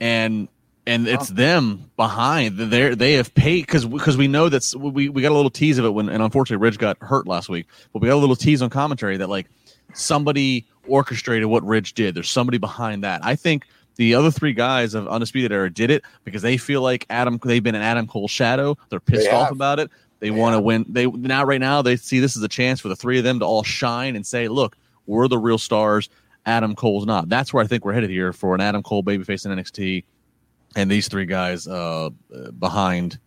[0.02, 0.48] and
[0.86, 2.58] and it's them behind.
[2.58, 5.78] They they have paid because because we know that's we we got a little tease
[5.78, 8.36] of it when and unfortunately Ridge got hurt last week, but we got a little
[8.36, 9.46] tease on commentary that like
[9.94, 12.14] somebody orchestrated what Ridge did.
[12.14, 13.24] There's somebody behind that.
[13.24, 13.66] I think
[13.96, 17.62] the other three guys of Undisputed Era did it because they feel like Adam they've
[17.62, 18.76] been an Adam Cole shadow.
[18.90, 19.90] They're pissed They off about it.
[20.20, 20.84] They, They want to win.
[20.88, 23.38] They now right now they see this as a chance for the three of them
[23.40, 24.76] to all shine and say, "Look,
[25.06, 26.08] we're the real stars.
[26.46, 29.46] Adam Cole's not." That's where I think we're headed here for an Adam Cole babyface
[29.46, 30.04] in NXT,
[30.76, 33.18] and these three guys uh, uh, behind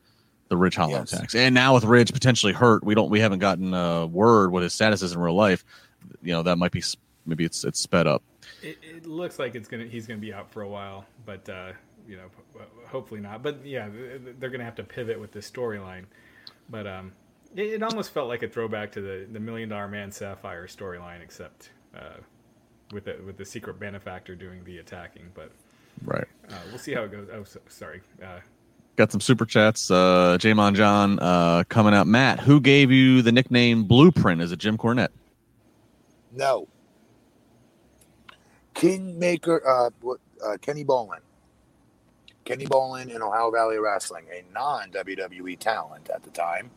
[0.49, 1.13] the Ridge Holland Yes.
[1.13, 1.35] attacks.
[1.35, 4.73] And now with Ridge potentially hurt, we don't we haven't gotten a word what his
[4.73, 5.63] status is in real life.
[6.21, 6.83] You know that might be
[7.25, 8.23] maybe it's it's sped up.
[8.61, 11.73] It, it looks like it's gonna he's gonna be out for a while, but uh,
[12.07, 12.29] you know,
[12.85, 13.43] hopefully not.
[13.43, 13.89] But yeah,
[14.39, 16.05] they're gonna have to pivot with this storyline.
[16.69, 17.11] But um,
[17.55, 21.21] it, it almost felt like a throwback to the the Million Dollar Man Sapphire storyline,
[21.21, 22.17] except uh,
[22.93, 25.29] with the with the secret benefactor doing the attacking.
[25.33, 25.51] But
[26.03, 26.27] Right.
[26.49, 27.27] uh, we'll see how it goes.
[27.33, 28.01] Oh, so, sorry.
[28.23, 28.39] Uh,
[28.95, 29.91] Got some super chats.
[29.91, 32.07] Uh, Jamon John uh, coming out.
[32.07, 34.41] Matt, who gave you the nickname Blueprint?
[34.41, 35.09] Is it Jim Cornette?
[36.31, 36.67] No.
[38.73, 39.89] Kingmaker, uh,
[40.43, 41.19] uh, Kenny Bolin.
[42.43, 46.71] Kenny Bolin in Ohio Valley Wrestling, a non WWE talent at the time.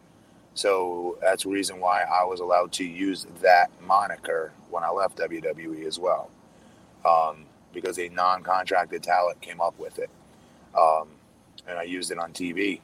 [0.54, 5.16] So that's the reason why I was allowed to use that moniker when I left
[5.18, 6.30] WWE as well.
[7.04, 10.10] Um, because a non contracted talent came up with it.
[10.78, 11.08] Um,
[11.66, 12.80] and I used it on TV.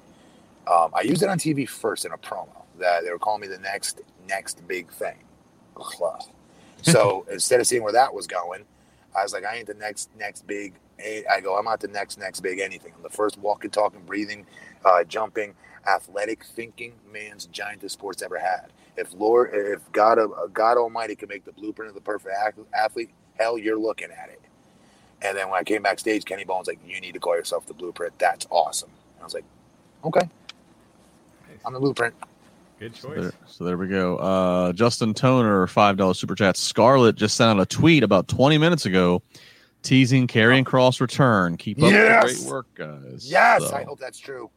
[0.66, 3.47] Um, I used it on TV first in a promo that they were calling me
[3.47, 5.18] the next next big thing.
[5.76, 6.22] Ugh.
[6.82, 8.64] So instead of seeing where that was going,
[9.16, 10.74] I was like, I ain't the next next big.
[11.30, 12.93] I go, I'm not the next next big anything.
[12.97, 14.47] I'm the first walking, talking, breathing,
[14.84, 15.55] uh, jumping,
[15.87, 18.72] athletic, thinking man's giant the sports ever had.
[18.97, 22.34] If Lord, if God, uh, God Almighty can make the blueprint of the perfect
[22.74, 24.41] athlete, hell, you're looking at it.
[25.23, 27.75] And then when I came backstage, Kenny Bones like, you need to call yourself the
[27.75, 28.19] blueprint.
[28.19, 28.91] That's awesome.
[29.14, 29.45] And I was like,
[30.05, 30.29] okay,
[31.64, 32.14] I'm the blueprint.
[32.79, 33.21] good So choice.
[33.23, 34.17] there, so there we go.
[34.19, 36.57] Uh, Justin Toner, five dollars super chat.
[36.57, 39.23] Scarlett just sent out a tweet about twenty minutes ago,
[39.83, 41.57] teasing Karrion Kross return.
[41.57, 42.37] Keep up Yes!
[42.39, 43.27] the great work, guys.
[43.29, 44.51] Yes, So, I hope that's true.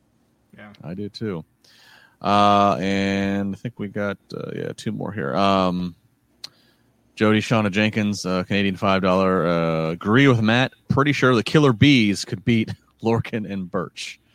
[0.55, 0.73] Yeah.
[0.83, 1.45] I do too.
[2.21, 5.33] Uh, and I think we got uh, yeah two more here.
[5.35, 5.95] Um,
[7.19, 9.45] Jody Shauna Jenkins, uh, Canadian five dollar.
[9.45, 10.71] Uh, agree with Matt.
[10.87, 12.71] Pretty sure the Killer Bees could beat
[13.03, 14.21] Lorcan and Burch.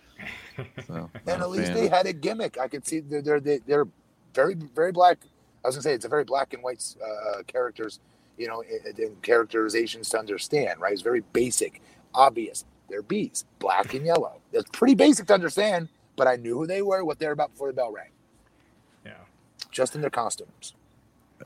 [0.87, 2.59] So, And at least fan they had a gimmick.
[2.59, 3.87] I could see they're they're they- they're
[4.35, 5.17] very very black.
[5.65, 8.01] I was gonna say it's a very black and white uh, characters,
[8.37, 10.79] you know, and and characterizations to understand.
[10.79, 10.93] Right?
[10.93, 11.81] It's very basic,
[12.15, 12.67] obvious.
[12.91, 14.43] They're bees, black and yellow.
[14.53, 15.89] It's pretty basic to understand.
[16.17, 18.11] But I knew who they were, what they were about before the bell rang,
[19.07, 19.13] Yeah.
[19.73, 20.75] just in their costumes.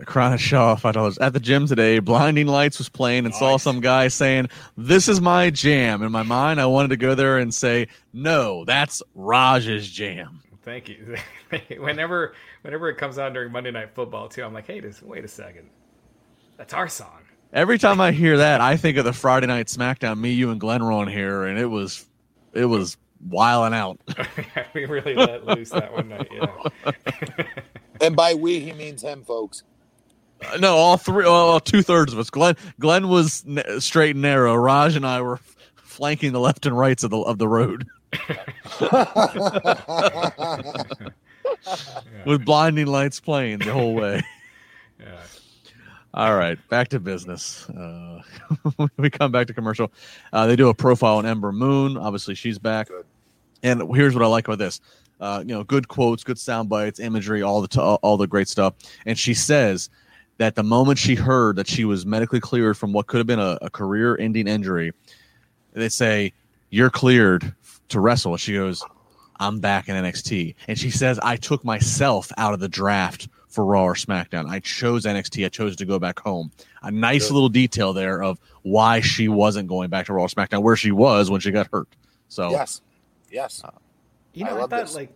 [0.05, 1.99] Chronic Shaw, five dollars at the gym today.
[1.99, 6.23] Blinding Lights was playing and saw some guy saying, "This is my jam." In my
[6.23, 11.17] mind, I wanted to go there and say, "No, that's Raj's jam." Thank you.
[11.79, 15.25] whenever whenever it comes on during Monday Night Football too, I'm like, hey, this, wait
[15.25, 15.69] a second,
[16.57, 17.21] that's our song.
[17.53, 20.19] Every time I hear that, I think of the Friday Night SmackDown.
[20.19, 22.07] Me, you, and Glenn were on here, and it was,
[22.53, 23.99] it was wiling out.
[24.75, 26.29] we really let loose that one night.
[26.31, 26.93] Yeah.
[28.03, 29.63] And by we, he means him, folks.
[30.59, 32.31] No, all three, well, two thirds of us.
[32.31, 34.55] Glenn, Glenn was n- straight and narrow.
[34.55, 35.39] Raj and I were
[35.77, 37.87] flanking the left and rights of the of the road
[42.25, 44.23] with blinding lights playing the whole way.
[45.01, 45.21] yeah.
[46.15, 47.69] All right, back to business.
[47.69, 48.23] Uh,
[48.97, 49.93] we come back to commercial.
[50.33, 51.97] Uh, they do a profile on Ember Moon.
[51.97, 52.89] Obviously, she's back.
[52.89, 53.07] Good.
[53.63, 54.81] And here's what I like about this.
[55.21, 58.49] Uh, you know, good quotes, good sound bites, imagery, all the t- all the great
[58.49, 58.75] stuff.
[59.05, 59.91] And she says
[60.39, 63.41] that the moment she heard that she was medically cleared from what could have been
[63.41, 64.93] a, a career-ending injury,
[65.73, 66.33] they say
[66.71, 67.55] you're cleared
[67.89, 68.37] to wrestle.
[68.37, 68.85] She goes,
[69.41, 70.55] I'm back in NXT.
[70.67, 74.49] And she says, I took myself out of the draft for Raw or SmackDown.
[74.49, 75.45] I chose NXT.
[75.45, 76.51] I chose to go back home.
[76.83, 77.35] A nice Good.
[77.35, 80.93] little detail there of why she wasn't going back to Raw or SmackDown, where she
[80.93, 81.89] was when she got hurt.
[82.29, 82.83] So yes,
[83.31, 83.63] yes.
[84.35, 84.95] You know, I, love thought this.
[84.95, 85.11] like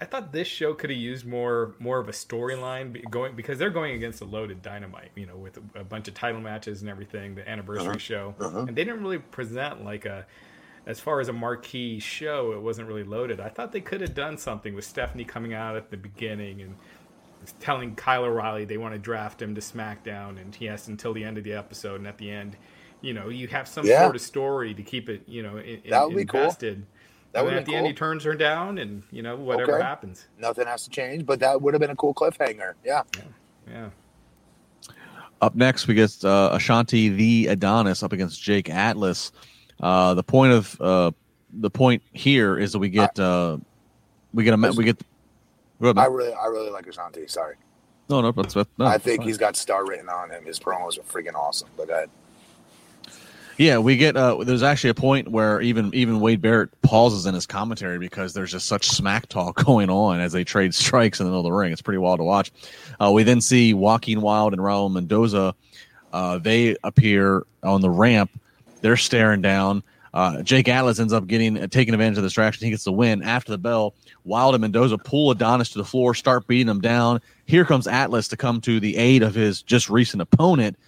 [0.00, 3.70] I thought this show could have used more more of a storyline going because they're
[3.70, 7.34] going against a loaded dynamite, you know, with a, bunch of title matches and everything,
[7.34, 7.98] the anniversary Uh-huh.
[7.98, 8.60] show, Uh-huh.
[8.60, 10.26] and they didn't really present like a
[10.86, 13.38] as far as a marquee show, it wasn't really loaded.
[13.38, 16.74] I thought they could have done something with Stephanie coming out at the beginning and
[17.60, 21.22] telling Kyle O'Reilly they want to draft him to SmackDown, and he has until the
[21.22, 22.56] end of the episode, and at the end,
[23.02, 24.00] you know, you have some Yeah.
[24.04, 26.56] sort of story to keep it, you know, in, That would be cool.
[27.30, 27.32] Invested.
[27.32, 27.78] That and would at the cool.
[27.78, 29.84] end, he turns her down, and you know whatever Okay.
[29.84, 30.26] happens.
[30.38, 32.74] Nothing has to change, but that would have been a cool cliffhanger.
[32.84, 33.02] Yeah.
[33.68, 33.90] Yeah,
[35.40, 39.30] Up next, we get uh, Ashante the Adonis up against Jake Atlas.
[39.78, 41.12] Uh, the point of uh,
[41.52, 43.58] the point here is that we get uh,
[44.34, 45.00] we get a we get.
[45.80, 47.30] Ahead, I really I really like Ashante.
[47.30, 47.54] Sorry.
[48.08, 50.44] No, no, that's, that's no, I think he's got star written on him.
[50.44, 51.68] His promos are freaking awesome.
[51.76, 52.10] But go ahead.
[53.60, 54.16] Yeah, we get.
[54.16, 58.32] Uh, there's actually a point where even even Wade Barrett pauses in his commentary because
[58.32, 61.44] there's just such smack talk going on as they trade strikes in the middle of
[61.44, 61.70] the ring.
[61.70, 62.50] It's pretty wild to watch.
[62.98, 65.54] Uh, we then see Joaquin Wilde and Raul Mendoza.
[66.10, 68.30] Uh, they appear on the ramp.
[68.80, 69.82] They're staring down.
[70.14, 72.64] Uh, Jake Atlas ends up getting uh, taking advantage of the distraction.
[72.64, 73.92] He gets the win after the bell.
[74.24, 77.20] Wilde and Mendoza pull Adonis to the floor, start beating him down.
[77.44, 80.78] Here comes Atlas to come to the aid of his just recent opponent,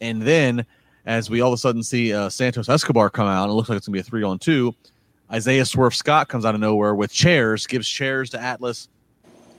[0.00, 0.64] and then
[1.06, 3.68] as we all of a sudden see uh, Santos Escobar come out, and it looks
[3.68, 4.74] like it's gonna be a three on two.
[5.32, 8.88] Isaiah Swerve Scott comes out of nowhere with chairs, gives chairs to Atlas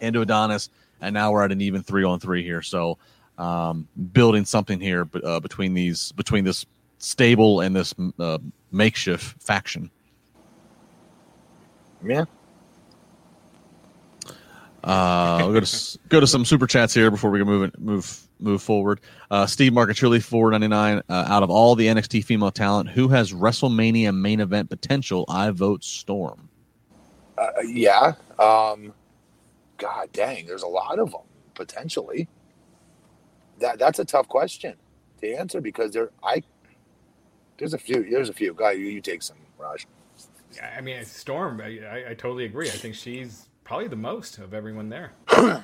[0.02, 0.70] and to Adonis,
[1.00, 2.62] and now we're at an even three on three here.
[2.62, 2.98] So
[3.38, 6.66] um, building something here uh, between these between this
[7.00, 8.38] stable and this uh,
[8.72, 9.90] makeshift faction.
[12.04, 12.26] Yeah.
[14.84, 18.28] Uh, we'll go to go to some super chats here before we can move move
[18.42, 19.02] move forward.
[19.30, 21.02] Uh, Steve Marcatrilli, four ninety nine.
[21.10, 25.26] Uh, out of all the NXT female talent, who has WrestleMania main event potential?
[25.30, 26.50] I vote Storm.
[27.38, 28.14] Uh, yeah.
[28.40, 28.94] Um,
[29.78, 31.22] God dang, there's a lot of them
[31.56, 32.28] potentially.
[33.60, 34.76] That that's a tough question
[35.22, 36.44] to answer because there I
[37.62, 38.10] there's a few.
[38.10, 38.56] There's a few.
[38.56, 39.86] Guy, you, you take some, Raj.
[40.76, 41.62] I mean, Storm.
[41.62, 42.68] I, I, I totally agree.
[42.68, 45.14] I think she's probably the most of everyone there.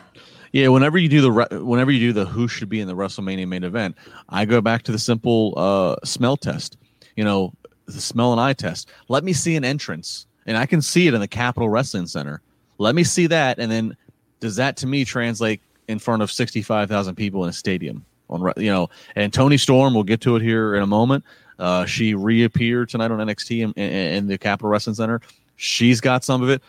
[0.54, 3.46] yeah, whenever you do the whenever you do the who should be in the WrestleMania
[3.46, 3.98] main event,
[4.30, 6.78] I go back to the simple uh, smell test.
[7.18, 7.52] You know,
[7.86, 8.90] the smell and eye test.
[9.10, 12.42] Let me see an entrance, and I can see it in the Capitol Wrestling Center.
[12.78, 13.98] Let me see that, and then
[14.40, 18.06] does that to me translate in front of sixty five thousand people in a stadium?
[18.30, 21.26] On you know, and Toni Storm, we'll get to it here in a moment.
[21.60, 25.20] Uh, she reappeared tonight on NXT in, in, in the Capitol Wrestling Center.
[25.58, 26.64] She's got some of it.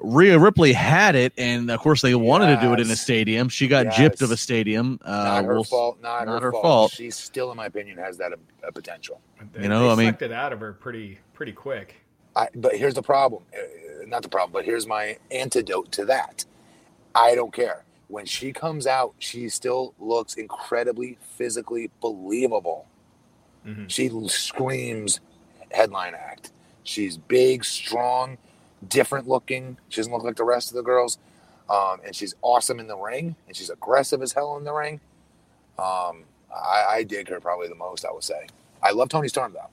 [0.00, 2.60] Rhea Ripley had it, and of course they wanted yes.
[2.60, 3.48] to do it in a stadium.
[3.48, 3.98] She got yes.
[3.98, 4.98] gypped of a stadium.
[5.04, 6.02] Uh, not her we'll, fault.
[6.02, 6.62] Not, not her, her fault.
[6.62, 6.92] fault.
[6.92, 9.20] She still, in my opinion, has that a, a potential.
[9.52, 11.94] They, you know, I mean, it out of her pretty pretty quick.
[12.36, 13.44] I, but here's the problem.
[13.54, 16.44] Uh, not the problem, but here's my antidote to that.
[17.14, 17.84] I don't care.
[18.08, 22.86] When she comes out, she still looks incredibly physically believable.
[23.66, 23.86] Mm-hmm.
[23.86, 25.20] She screams
[25.70, 26.52] headline act.
[26.82, 28.36] She's big, strong,
[28.88, 29.78] different looking.
[29.88, 31.18] She doesn't look like the rest of the girls.
[31.68, 35.00] Um, and she's awesome in the ring, and she's aggressive as hell in the ring.
[35.78, 36.24] Um,
[36.54, 38.04] I, I, dig her probably the most.
[38.04, 38.46] I would say.
[38.82, 39.70] I love Toni Storm though.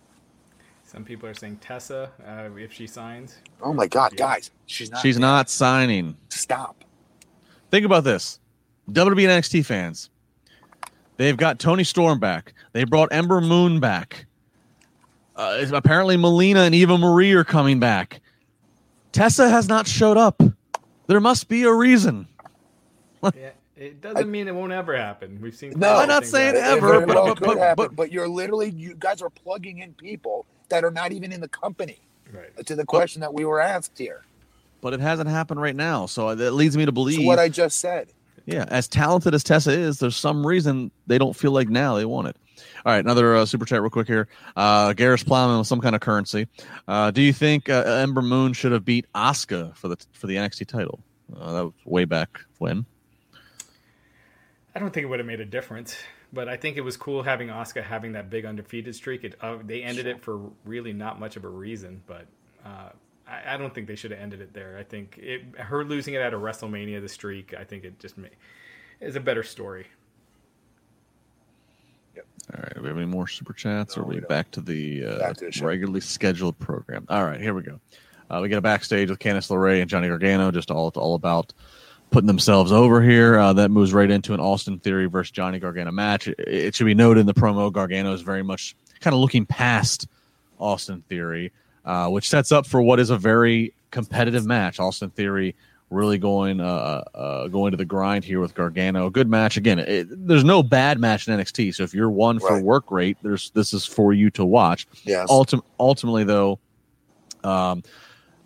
[0.83, 3.37] Some people are saying Tessa uh, if she signs.
[3.61, 4.17] Oh my God, yeah.
[4.17, 5.01] guys, she's not.
[5.01, 6.17] She's not signing.
[6.29, 6.83] Stop.
[7.71, 8.39] Think about this,
[8.89, 10.09] WWE NXT fans.
[11.17, 12.53] They've got Toni Storm back.
[12.73, 14.25] They brought Ember Moon back.
[15.35, 18.21] Uh, apparently, Melina and Eva Marie are coming back.
[19.11, 20.41] Tessa has not showed up.
[21.07, 22.27] There must be a reason.
[23.23, 25.39] yeah, it doesn't I, mean it won't ever happen.
[25.41, 25.73] We've seen.
[25.75, 28.95] No, I'm not saying ever, but, well but, but, happen, but, but you're literally you
[28.95, 31.99] guys are plugging in people that are not even in the company.
[32.31, 32.65] Right.
[32.65, 34.23] To the question that we were asked here.
[34.79, 37.49] But it hasn't happened right now, so that leads me to believe so what I
[37.49, 38.13] just said.
[38.45, 42.05] Yeah, as talented as Tessa is, there's some reason they don't feel like now they
[42.05, 42.37] want it.
[42.83, 44.27] All right, another uh, super chat real quick here.
[44.55, 46.47] Uh, Garris Plowman with some kind of currency.
[46.87, 50.35] Uh, do you think uh, Ember Moon should have beat Asuka for the for the
[50.35, 50.99] NXT title?
[51.39, 52.85] Uh, that was way back when.
[54.73, 55.95] I don't think it would have made a difference,
[56.33, 59.23] but I think it was cool having Asuka having that big undefeated streak.
[59.23, 62.25] It, uh, they ended it for really not much of a reason, but
[62.65, 62.89] uh,
[63.27, 64.77] I, I, don't think they should have ended it there.
[64.77, 68.17] I think it, her losing it at a WrestleMania, the streak, I think it just
[68.17, 68.31] made,
[69.01, 69.87] is a better story.
[72.53, 72.73] All right.
[72.73, 73.95] Do we have any more super chats?
[73.95, 77.05] No, or are we, we back to the, uh, back to the regularly scheduled program?
[77.09, 77.79] All right, here we go.
[78.29, 81.53] Uh, we get a backstage with Candice LeRae and Johnny Gargano, just all all about
[82.11, 83.37] putting themselves over here.
[83.37, 86.27] Uh, that moves right into an Austin Theory versus Johnny Gargano match.
[86.27, 89.45] It, it, should be noted in the promo, Gargano is very much kind of looking
[89.45, 90.07] past
[90.59, 91.51] Austin Theory,
[91.83, 94.79] uh, which sets up for what is a very competitive match.
[94.79, 95.55] Austin Theory
[95.91, 99.09] really going uh, uh, going to the grind here with Gargano.
[99.09, 99.77] Good match again.
[99.79, 101.75] It, there's no bad match in NXT.
[101.75, 102.63] So if you're one for right.
[102.63, 104.87] work rate, there's this is for you to watch.
[105.03, 105.29] Yes.
[105.29, 106.59] Ultim- ultimately, though,
[107.43, 107.83] um,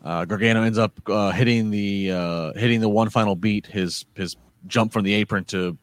[0.03, 3.67] uh, Gargano ends up uh, hitting the uh, hitting the one final beat.
[3.67, 4.35] His his
[4.67, 5.77] jump from the apron to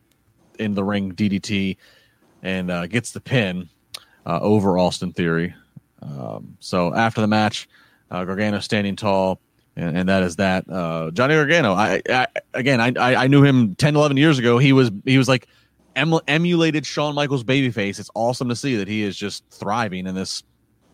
[0.58, 1.76] in the ring DDT,
[2.42, 3.68] and uh, gets the pin
[4.26, 5.54] over Austin Theory.
[6.02, 7.68] Um, so after the match,
[8.10, 9.40] Gargano standing tall
[9.76, 10.68] and, and that is that.
[10.68, 11.72] Uh, Johnny Gargano.
[11.72, 14.58] I, I again, I, I knew him 10, 11 years ago.
[14.58, 15.48] He was he was like
[15.96, 17.98] em- emulated Shawn Michaels babyface.
[17.98, 20.42] It's awesome to see that he is just thriving in this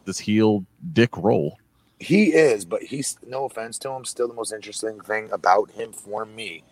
[0.05, 1.59] this heel dick role.
[2.01, 4.05] He is, but he's no offense to him.
[4.05, 6.63] Still, the most interesting thing about him for me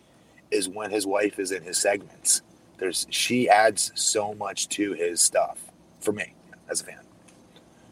[0.50, 2.42] is when his wife is in his segments.
[2.78, 5.58] There's she adds so much to his stuff
[6.00, 6.34] for me
[6.68, 7.00] as a fan.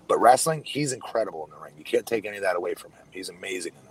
[0.07, 1.73] But wrestling, he's incredible in the ring.
[1.79, 3.05] You can't take any of that away from him.
[3.11, 3.84] He's amazing in.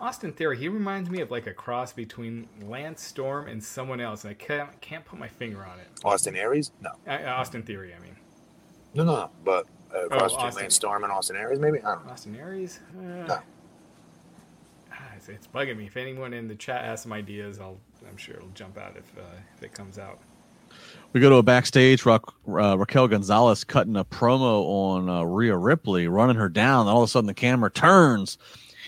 [0.00, 4.24] Austin Theory, he reminds me of like a cross between Lance Storm and someone else,
[4.24, 5.86] and I can't can't put my finger on it.
[6.04, 6.70] Austin Aries?
[6.82, 8.16] No, Uh, Austin Theory, I mean.
[8.94, 9.30] no, no, no.
[9.44, 11.78] But uh, cross between Lance Storm and Austin Aries, maybe.
[11.82, 12.12] I don't know.
[12.12, 12.80] Austin Aries?
[12.98, 13.38] Uh, No.
[14.92, 15.86] ah, it's, it's bugging me.
[15.86, 19.18] If anyone in the chat has some ideas, I'll I'm sure it'll jump out if
[19.18, 19.22] uh,
[19.56, 20.18] if it comes out.
[21.14, 22.04] We go to a backstage.
[22.04, 26.80] Ra- uh, Raquel Gonzalez cutting a promo on uh, Rhea Ripley, running her down.
[26.82, 28.36] And all of a sudden, the camera turns,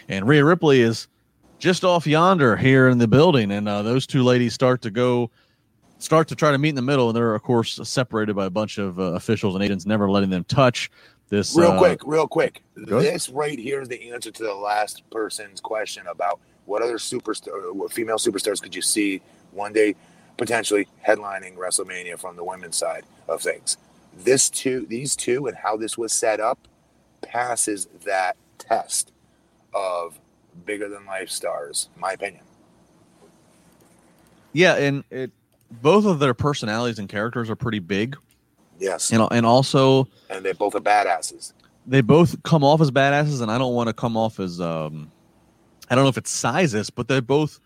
[0.09, 1.09] and Rhea Ripley is
[1.59, 3.51] just off yonder here in the building.
[3.51, 5.31] And uh, those two ladies start to go,
[5.99, 7.09] start to try to meet in the middle.
[7.09, 10.31] And they're, of course, separated by a bunch of uh, officials and agents, never letting
[10.31, 10.91] them touch
[11.29, 11.57] this.
[11.57, 12.63] Real uh, quick, real quick.
[12.75, 17.73] This right here is the answer to the last person's question about what other superstar,
[17.73, 19.21] what female superstars could you see
[19.53, 19.95] one day
[20.37, 23.77] potentially headlining WrestleMania from the women's side of things.
[24.17, 26.69] This two, these two, and how this was set up
[27.23, 29.13] passes that test
[29.75, 30.19] of
[30.67, 32.43] bigger than life stars, in my opinion.
[34.53, 35.31] Yeah, and it
[35.83, 38.17] both of their personalities and characters are pretty big,
[38.79, 41.53] Yes, and and also and they both are badasses.
[41.87, 45.11] they both come off as badasses, and I don't want to come off as um,
[45.91, 47.61] I don't know if it's sizes, but they're both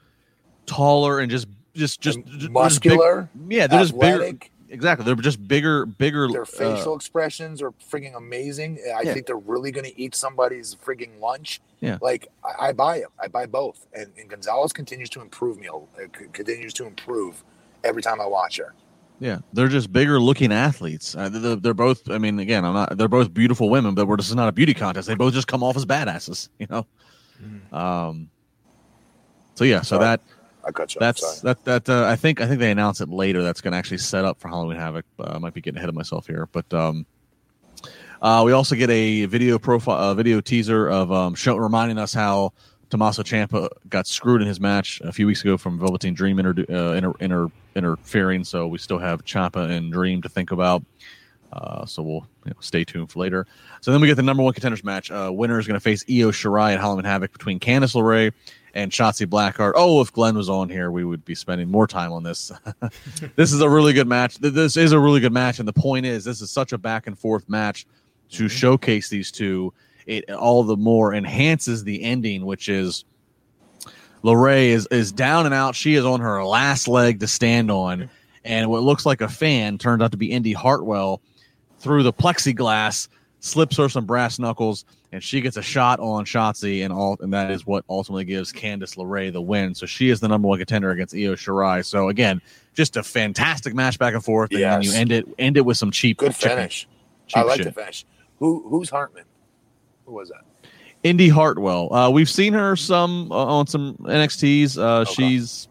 [0.66, 4.36] taller and just just just, And just big- muscular, yeah, they're just bigger.
[4.72, 6.26] Exactly, they're just bigger, bigger.
[6.28, 8.78] Their uh, facial expressions are freaking amazing.
[8.96, 9.12] I Yeah.
[9.14, 11.60] think they're really going to eat somebody's freaking lunch.
[11.80, 11.98] Yeah.
[12.00, 13.10] Like I, I buy them.
[13.20, 13.86] I buy both.
[13.92, 15.68] And, and Gonzalez continues to improve me.
[15.68, 15.78] uh,
[16.18, 17.44] c- Continues to improve
[17.84, 18.72] every time I watch her.
[19.20, 21.14] yeah, they're just bigger looking athletes.
[21.14, 22.08] Uh, they're, they're both.
[22.10, 22.96] I mean, again, I'm not.
[22.96, 25.06] They're both beautiful women, but we're just not a beauty contest.
[25.06, 26.86] They both just come off as badasses, you know.
[27.78, 28.30] Um.
[29.54, 30.20] So yeah, so that
[30.64, 30.98] I cut you.
[31.00, 33.42] That's that that uh, I think I think they announce it later.
[33.42, 35.04] That's going to actually set up for Halloween Havoc.
[35.18, 37.06] Uh, I might be getting ahead of myself here, but um,
[38.20, 42.14] uh, we also get a video profile, a video teaser of um, show, reminding us
[42.14, 42.52] how
[42.90, 46.54] Tommaso Ciampa got screwed in his match a few weeks ago from Velveteen Dream inter,
[46.70, 48.44] uh, inter, inter, interfering.
[48.44, 50.84] So we still have Ciampa and Dream to think about.
[51.52, 53.46] Uh, so we'll you know, stay tuned for later.
[53.80, 55.10] So then we get the number one contenders match.
[55.10, 58.32] Uh, winner is going to face Io Shirai at Halloween Havoc between Candice LeRae
[58.74, 59.72] and Shotzi Blackheart.
[59.76, 62.50] Oh, if Glenn was on here, we would be spending more time on this.
[63.36, 64.38] this is a really good match.
[64.38, 67.06] This is a really good match, and the point is, this is such a back
[67.06, 67.86] and forth match
[68.30, 68.56] to mm-hmm.
[68.56, 69.72] showcase these two.
[70.06, 73.04] It all the more enhances the ending, which is
[74.24, 75.74] LeRae is is down and out.
[75.74, 78.10] She is on her last leg to stand on,
[78.44, 81.20] and what looks like a fan turned out to be Indy Hartwell
[81.78, 83.08] through the plexiglass,
[83.44, 87.32] slips her some brass knuckles, and she gets a shot on Shotzi, and all, and
[87.34, 89.74] that is what ultimately gives Candice LeRae the win.
[89.74, 91.84] So she is the number one contender against Io Shirai.
[91.84, 92.40] So again,
[92.72, 95.76] just a fantastic match back and forth, and then you end it end it with
[95.76, 96.88] some cheap, Good chicken- finish.
[97.26, 97.66] cheap I like shit.
[97.66, 98.06] the finish.
[98.38, 99.24] Who who's Hartman?
[100.06, 100.42] Who was that?
[101.02, 101.92] Indy Hartwell.
[101.92, 104.78] Uh, we've seen her some uh, on some NXTs.
[104.78, 105.12] Uh, Okay.
[105.14, 105.68] She's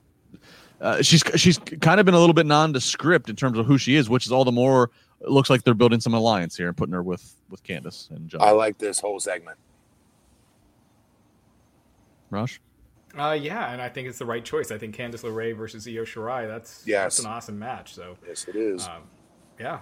[0.82, 3.96] uh, she's she's kind of been a little bit nondescript in terms of who she
[3.96, 4.90] is, which is all the more
[5.22, 8.30] it looks like they're building some alliance here and putting her with with Candice and
[8.30, 8.42] John.
[8.42, 9.58] I like this whole segment.
[12.30, 12.62] Rush.
[13.18, 14.72] Uh, yeah, and I think it's the right choice.
[14.72, 16.48] I think Candice LeRae versus Io Shirai.
[16.48, 17.18] That's Yes.
[17.18, 17.94] that's an awesome match.
[17.94, 18.88] So Yes, it is.
[18.88, 19.04] um,
[19.60, 19.80] yeah,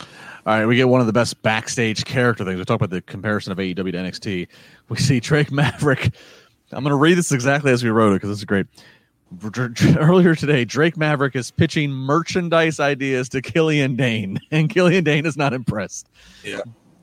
[0.00, 0.06] All
[0.46, 2.58] right, we get one of the best backstage character things.
[2.58, 4.48] We talk about the comparison of AEW to NXT.
[4.88, 6.14] We see Drake Maverick.
[6.72, 8.66] I'm going to read this exactly as we wrote it because it's great.
[9.98, 15.36] Earlier today, Drake Maverick is pitching merchandise ideas to Killian Dane, and Killian Dane is
[15.36, 16.08] not impressed.
[16.44, 16.60] yeah.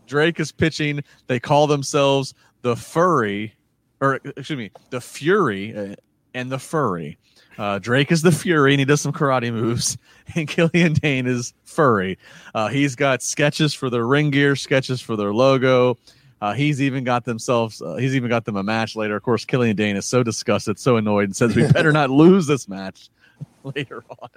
[0.07, 1.03] Drake is pitching.
[1.27, 3.55] They call themselves the Furry,
[4.01, 5.95] or excuse me, the Fury uh,
[6.35, 7.17] and the Furry.
[7.57, 9.97] Uh, Drake is the Fury, and he does some karate moves.
[10.35, 12.17] And Killian Dane is Furry.
[12.55, 15.99] Uh, he's got sketches for their ring gear, sketches for their logo.
[16.41, 17.81] Uh, he's even got themselves.
[17.81, 19.15] Uh, he's even got them a match later.
[19.15, 22.45] Of course, Killian Dane is so disgusted, so annoyed, and says we better not lose
[22.45, 23.09] this match
[23.63, 24.29] later on.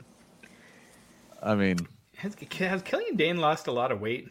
[1.42, 1.78] I mean,
[2.16, 4.28] has, has Killian Dane lost a lot of weight?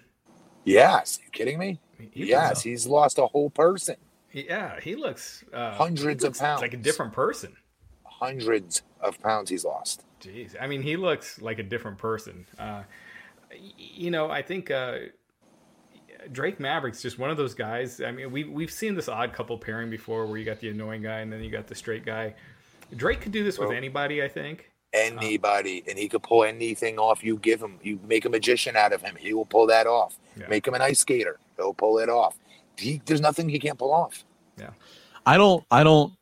[0.63, 1.19] Yes.
[1.23, 1.79] you kidding me?
[2.11, 2.61] He yes.
[2.61, 3.95] He's lost a whole person.
[4.31, 6.61] yeah, he looks uh, Hundreds he of pounds.
[6.61, 7.55] Like a different person.
[8.03, 10.03] Hundreds of pounds he's lost.
[10.21, 12.45] Jeez, I mean, he looks like a different person.
[12.57, 12.83] Uh,
[13.51, 14.97] y- you know, I think uh,
[16.31, 18.01] Drake Maverick's just one of those guys.
[18.01, 21.01] I mean, we we've seen this odd couple pairing before, where you got the annoying
[21.01, 22.33] guy and then you got the straight guy.
[22.95, 24.71] Drake could do this with Well- anybody, I think.
[24.93, 27.77] anybody, and he could pull anything off you give him.
[27.83, 30.17] You make a magician out of him, he will pull that off.
[30.39, 30.47] Yeah.
[30.47, 32.37] Make him an ice skater, he'll pull it off.
[32.77, 34.23] He, there's nothing he can't pull off.
[34.57, 34.69] Yeah,
[35.25, 36.13] I don't I don't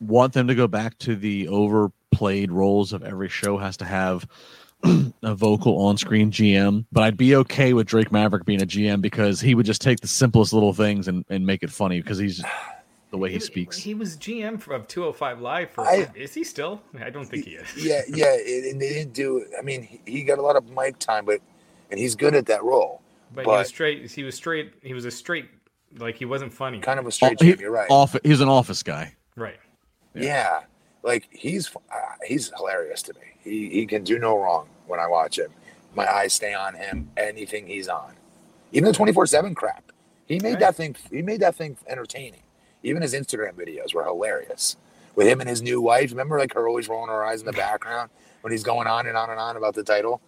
[0.00, 4.26] want them to go back to the overplayed roles of every show has to have
[5.22, 9.40] a vocal on-screen GM, but I'd be okay with Drake Maverick being a GM because
[9.40, 12.42] he would just take the simplest little things and, and make it funny because he's
[13.10, 13.76] the way he was- speaks.
[13.76, 15.86] He was GM for- of 205 Live for.
[15.86, 16.80] I- is he still?
[17.00, 17.66] I don't think he is.
[17.76, 19.44] Yeah, yeah, and and they didn't do.
[19.58, 21.40] I mean, he, he got a lot of mic time, but
[21.90, 23.02] and he's good at that role.
[23.34, 24.10] But, he was straight.
[24.10, 24.72] He was straight.
[24.82, 25.46] He was a straight.
[25.98, 26.78] Like he wasn't funny.
[26.80, 27.60] Kind of a straight Oh, he- GM.
[27.60, 27.90] You're right.
[27.90, 29.14] Off, he's an office guy.
[29.36, 29.58] right.
[30.14, 30.60] Yeah,
[31.04, 33.20] like he's uh, he's hilarious to me.
[33.42, 35.50] He he can do no wrong when I watch him.
[35.94, 37.10] My eyes stay on him.
[37.16, 38.14] Anything he's on,
[38.72, 39.84] even the twenty four seven crap.
[40.26, 40.60] He made Right.
[40.60, 40.96] that thing.
[41.10, 42.42] He made that thing entertaining.
[42.82, 44.76] Even his Instagram videos were hilarious
[45.16, 46.10] with him and his new wife.
[46.10, 48.10] Remember, like her always rolling her eyes in the background
[48.42, 50.20] when he's going on and on and on about the title.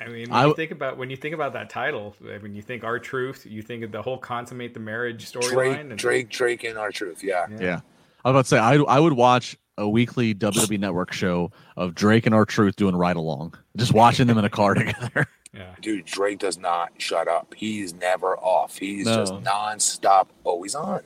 [0.00, 2.62] I mean, when I you think about when you think about that title, when you
[2.62, 5.50] think R-Truth, you think of the whole consummate the marriage storyline.
[5.50, 7.22] Drake, and- Drake, Drake, and R-Truth.
[7.24, 7.46] Yeah.
[7.50, 7.56] Yeah.
[7.60, 7.80] Yeah.
[8.24, 11.94] I was about to say I I would watch a weekly WWE network show of
[11.94, 13.54] Drake and R-Truth doing ride along.
[13.76, 15.26] Just watching them in a car together.
[15.54, 15.74] Yeah.
[15.80, 17.54] dude, Drake does not shut up.
[17.56, 18.76] He's never off.
[18.76, 19.16] He's No.
[19.16, 21.00] just nonstop, always on.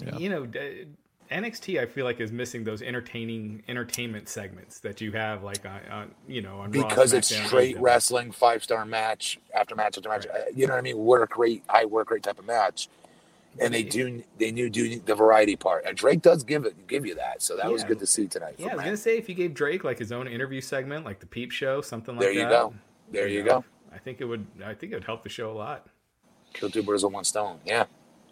[0.00, 0.16] Yeah.
[0.16, 0.46] You know,
[1.30, 5.80] NXT I feel like is missing those entertaining entertainment segments that you have like on,
[5.90, 7.80] on you know on Raw, Because it's SmackDown, straight AEW.
[7.82, 10.26] wrestling, five star match after match after match.
[10.26, 10.98] Uh, You know what I mean?
[10.98, 12.88] Work rate, high work rate type of match.
[13.58, 15.84] And they do, they knew do the variety part.
[15.84, 17.42] And Drake does give it, give you that.
[17.42, 18.54] So that was good to see tonight.
[18.58, 18.84] Yeah, I was Matt.
[18.86, 21.80] gonna say if you gave Drake like his own interview segment, like the Peep Show,
[21.80, 22.34] something like that.
[22.34, 22.50] There that.
[22.50, 22.74] you go.
[23.10, 23.64] There you know, go.
[23.92, 24.46] I think it would.
[24.64, 25.88] I think it would help the show a lot.
[26.52, 27.58] Kill two birds with one stone.
[27.64, 27.84] Yeah.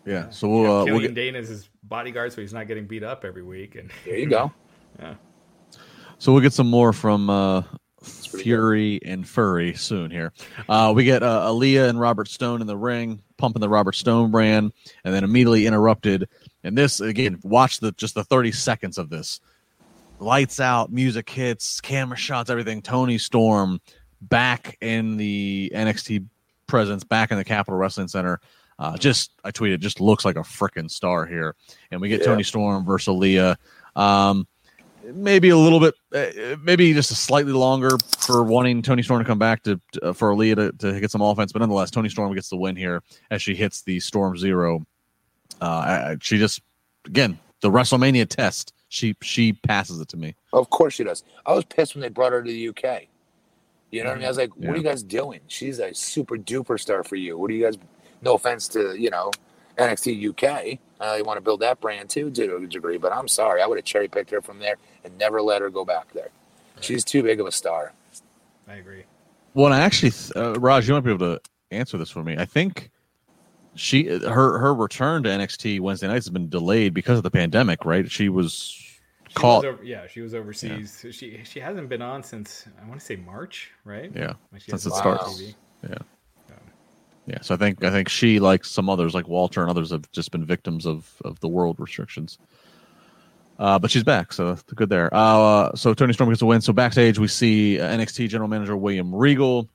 [0.05, 0.31] Yeah.
[0.31, 3.03] So we'll, know, uh, we'll get, Dain is his bodyguard, so he's not getting beat
[3.03, 3.75] up every week.
[3.75, 4.53] And There you go.
[4.99, 5.15] yeah,
[6.19, 7.63] So we'll get some more from uh,
[8.01, 10.33] pretty Fury and Furry soon here.
[10.69, 14.31] Uh, we get uh, Aaliyah and Robert Stone in the ring, pumping the Robert Stone
[14.31, 14.73] brand,
[15.05, 16.29] and then immediately interrupted.
[16.65, 19.41] And this again, watch the just the thirty seconds of this.
[20.21, 22.83] Lights out, music hits, camera shots, everything.
[22.83, 23.81] Toni Storm
[24.21, 26.27] back in the NXT
[26.67, 28.41] presence, back in the Capitol Wrestling Center.
[28.81, 31.55] Uh, just I tweeted, just looks like a freaking star here.
[31.91, 32.27] And we get Yeah.
[32.27, 33.57] Toni Storm versus Aaliyah.
[33.97, 34.47] Um,
[35.15, 39.25] maybe a little bit, uh, maybe just a slightly longer for wanting Toni Storm to
[39.27, 42.09] come back to, to uh, for Aaliyah to, to get some offense, but nonetheless, Toni
[42.09, 44.85] Storm gets the win here as she hits the Storm Zero.
[45.61, 46.61] Uh, she just
[47.07, 48.73] again the WrestleMania test.
[48.89, 50.35] She she passes it to me.
[50.53, 51.25] Of course she does.
[51.45, 53.03] I was pissed when they brought her to the UK.
[53.91, 54.25] You know what I mean?
[54.27, 54.71] I was like, what Yeah.
[54.73, 55.41] are you guys doing?
[55.49, 57.39] She's a super duper star for you.
[57.39, 57.79] What are you guys,
[58.23, 59.31] no offense to, you know,
[59.79, 60.79] NXT UK.
[61.01, 63.63] Uh, you want to build that brand too, to a degree, but I'm sorry.
[63.63, 64.75] I would have cherry picked her from there
[65.05, 66.29] and never let her go back there.
[66.81, 67.93] She's too big of a star.
[68.69, 69.05] I agree.
[69.55, 72.37] Well, I actually, uh, Raj, you might be able to answer this for me.
[72.39, 72.91] I think
[73.75, 77.85] she her her return to NXT Wednesday nights has been delayed because of the pandemic,
[77.85, 78.11] right?
[78.11, 78.77] She was
[79.29, 79.65] She caught.
[79.65, 80.93] was over, yeah, she was overseas.
[80.93, 84.11] So She she hasn't been on since I want to say March, right?
[84.15, 85.43] yeah, When since it hasn't been on starts.
[85.43, 85.55] TV.
[85.91, 85.99] Yeah.
[87.29, 90.11] Yeah, so I think I think she, like some others, like Walter and others, have
[90.13, 92.39] just been victims of of the world restrictions.
[93.59, 95.11] Uh, but she's back, so good there.
[95.13, 96.63] Uh, so Toni Storm gets a win.
[96.63, 99.69] So backstage, we see uh, NXT General Manager William Regal.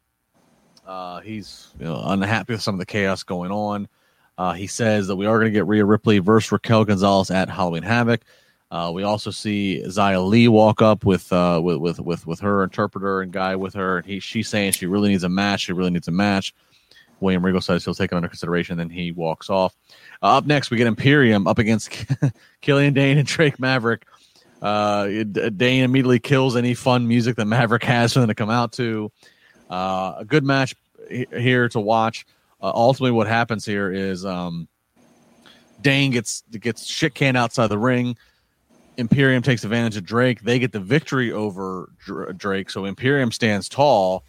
[0.87, 3.87] Uh, he's you know, unhappy with some of the chaos going on.
[4.37, 7.49] Uh, he says that we are going to get Rhea Ripley versus Raquel Gonzalez at
[7.49, 8.21] Halloween Havoc.
[8.71, 12.63] Uh, we also see Xia Li walk up with, uh, with with with with her
[12.63, 15.61] interpreter and guy with her, and he she's saying she really needs a match.
[15.61, 16.55] She really needs a match.
[17.23, 18.77] William Regal says he'll take it under consideration.
[18.77, 19.75] Then he walks off.
[20.21, 21.89] Uh, up next, we get Imperium up against
[22.61, 24.05] Killian Dain and Drake Maverick.
[24.61, 28.73] Uh, Dain immediately kills any fun music that Maverick has for them to come out
[28.73, 29.11] to.
[29.69, 30.75] Uh, a good match
[31.09, 32.25] here to watch.
[32.61, 34.67] Uh, ultimately, what happens here is um,
[35.81, 38.17] Dain gets gets shit canned outside the ring.
[38.97, 40.41] Imperium takes advantage of Drake.
[40.41, 41.91] They get the victory over
[42.37, 42.69] Drake.
[42.69, 44.23] So Imperium stands tall,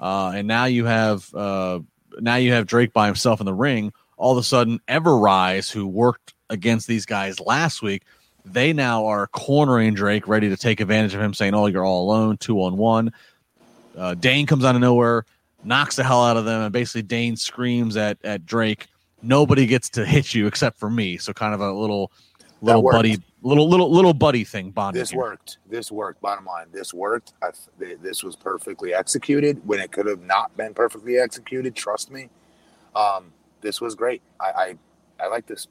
[0.00, 1.80] uh, and now you have uh,
[2.20, 3.92] now you have Drake by himself in the ring.
[4.16, 8.02] All of a sudden, Ever Rise, who worked against these guys last week,
[8.44, 12.04] they now are cornering Drake, ready to take advantage of him, saying, "Oh, you're all
[12.04, 13.12] alone, two on one."
[13.96, 15.24] Uh, Dain comes out of nowhere,
[15.64, 18.86] knocks the hell out of them, and basically Dain screams at at Drake,
[19.22, 22.12] "Nobody gets to hit you except for me." So kind of a little
[22.62, 25.00] little buddy, little little little buddy thing bonding.
[25.00, 25.20] This here.
[25.20, 25.58] worked.
[25.68, 26.20] This worked.
[26.20, 27.34] Bottom line, this worked.
[27.42, 31.74] I, th- this was perfectly executed when it could have not been perfectly executed.
[31.74, 32.28] Trust me.
[32.94, 34.22] Um, this was great.
[34.40, 34.76] I
[35.20, 35.68] I, I like this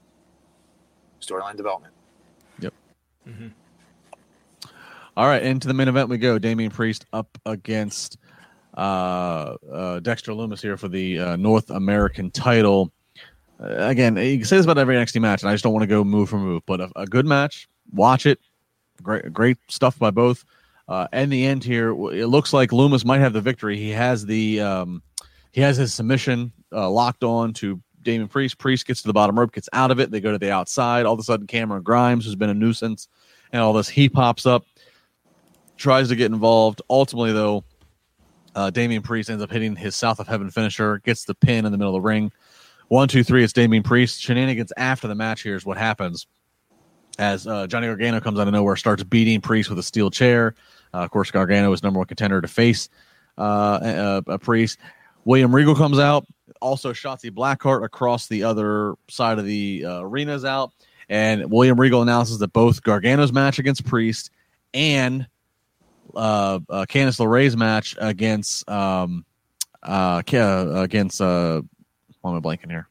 [1.21, 1.93] storyline development.
[2.59, 2.73] Yep.
[5.17, 6.37] All right, into the main event we go.
[6.37, 8.17] Damian Priest up against
[8.77, 12.91] uh, uh, Dexter Lumis here for the uh, North American title.
[13.59, 15.83] Uh, again, you can say this about every NXT match, and I just don't want
[15.83, 17.67] to go move for move, but a, a good match.
[17.91, 18.39] Watch it.
[19.01, 20.45] Great, great stuff by both.
[20.87, 23.77] Uh, and the end here, it looks like Lumis might have the victory.
[23.77, 25.01] He has the um,
[25.51, 28.57] he has his submission uh, locked on to Damian Priest.
[28.57, 30.11] Priest gets to the bottom rope, gets out of it.
[30.11, 31.05] They go to the outside.
[31.05, 33.07] All of a sudden, Cameron Grimes, who's been a nuisance,
[33.51, 34.65] and all this, he pops up,
[35.75, 36.81] tries to get involved.
[36.89, 37.63] Ultimately, though,
[38.53, 41.71] uh, Damian Priest ends up hitting his South of Heaven finisher, gets the pin in
[41.71, 42.31] the middle of the ring.
[42.87, 43.43] One, two, three.
[43.43, 44.21] It's Damian Priest.
[44.21, 45.41] Shenanigans after the match.
[45.41, 46.27] Here's what happens
[47.17, 50.53] as uh, Johnny Gargano comes out of nowhere, starts beating Priest with a steel chair.
[50.93, 52.89] Uh, of course, Gargano is number one contender to face
[53.39, 53.79] uh,
[54.27, 54.77] a, a Priest.
[55.23, 56.27] William Regal comes out.
[56.61, 60.71] Also, Shotzi Blackheart across the other side of the uh, arena is out.
[61.09, 64.29] And William Regal announces that both Gargano's match against Priest
[64.73, 65.27] and
[66.15, 69.25] uh, uh, Candice LeRae's match against um,
[69.81, 71.19] uh, against
[72.25, 72.87] uh, what am I blanking here?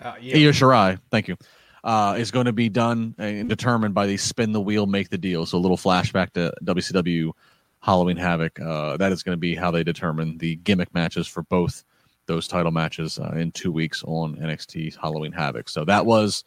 [0.00, 0.36] Uh, yeah.
[0.36, 1.36] Io Shirai, thank you.
[1.82, 5.18] Uh, is going to be done and determined by the spin the wheel, make the
[5.18, 5.44] deal.
[5.44, 7.32] So a little flashback to WCW
[7.80, 8.58] Halloween Havoc.
[8.58, 11.84] Uh, that is going to be how they determine the gimmick matches for both
[12.26, 15.68] those title matches uh, in two weeks on NXT Halloween Havoc.
[15.68, 16.44] So that was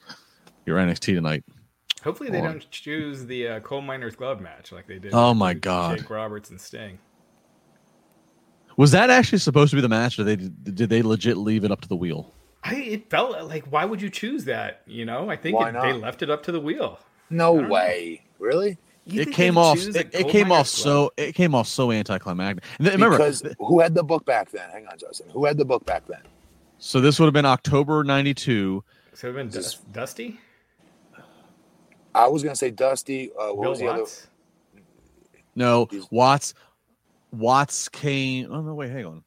[0.66, 1.44] your NXT tonight.
[2.04, 2.46] Hopefully they on.
[2.46, 5.14] don't choose the uh, coal miners glove match like they did.
[5.14, 6.98] Oh my god, Jake Roberts and Sting.
[8.78, 11.72] Was that actually supposed to be the match, or they did they legit leave it
[11.72, 12.34] up to the wheel?
[12.64, 14.82] I it felt like why would you choose that?
[14.86, 17.00] You know, I think it, they left it up to the wheel.
[17.30, 18.46] No way, know.
[18.46, 18.78] really.
[19.06, 19.78] You it came off.
[19.78, 21.14] It, it came off so.
[21.16, 22.64] It came off so anticlimactic.
[22.80, 24.70] Remember, because who had the book back then?
[24.70, 25.30] Hang on, Justin.
[25.30, 26.22] Who had the book back then?
[26.78, 28.84] So this would have been October '92.
[29.14, 30.40] So it would have been Just, Dusty.
[32.14, 33.32] I was gonna say Dusty.
[33.32, 34.28] Uh, what Bill was the Watts?
[34.76, 34.84] other?
[35.56, 36.54] No, Watts.
[37.32, 38.52] Watts came.
[38.52, 38.74] Oh no!
[38.74, 39.24] Wait, hang on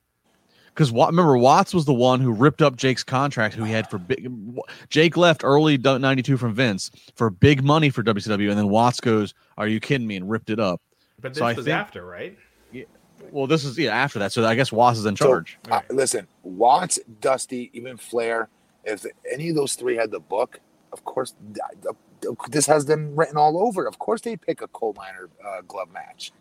[0.80, 3.98] because remember Watts was the one who ripped up Jake's contract, who he had for
[3.98, 4.32] big.
[4.88, 9.34] Jake left early '92 from Vince for big money for WCW, and then Watts goes,
[9.58, 10.80] "Are you kidding me?" and ripped it up.
[11.20, 12.38] But this so was think, after, right?
[12.72, 12.84] Yeah.
[13.30, 14.32] Well, this is yeah after that.
[14.32, 15.58] So I guess Watts is in charge.
[15.66, 18.48] So, uh, listen, Watts, Dusty, even Flair.
[18.84, 20.60] If any of those three had the book,
[20.92, 21.34] of course,
[22.48, 23.86] this has them written all over.
[23.86, 26.32] Of course, they pick a coal miner uh, glove match.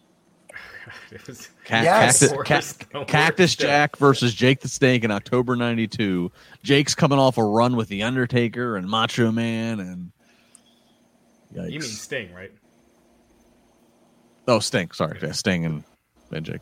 [1.71, 2.33] yes.
[2.33, 6.31] Cactus, Cactus Jack versus Jake the Snake in October '92.
[6.63, 10.11] Jake's coming off a run with the Undertaker and Macho Man, and
[11.53, 11.71] Yikes.
[11.71, 12.51] you mean Sting, right?
[14.47, 14.91] Oh, Sting.
[14.91, 15.83] Sorry, yeah, Sting and,
[16.31, 16.61] and Jake.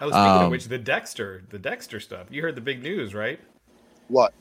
[0.00, 2.26] I was thinking um, of which the Dexter, the Dexter stuff.
[2.30, 3.40] You heard the big news, right?
[4.08, 4.34] What?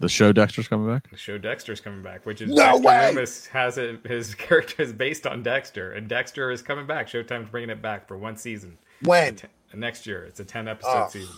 [0.00, 1.10] The show Dexter's coming back.
[1.10, 3.12] The show Dexter's coming back, which is no Dexter way.
[3.14, 4.06] Lumis has it.
[4.06, 7.06] His character is based on Dexter, and Dexter is coming back.
[7.06, 8.78] Showtime's bringing it back for one season.
[9.02, 9.38] When?
[9.74, 10.24] next year.
[10.24, 11.08] It's a ten episode oh.
[11.10, 11.34] season.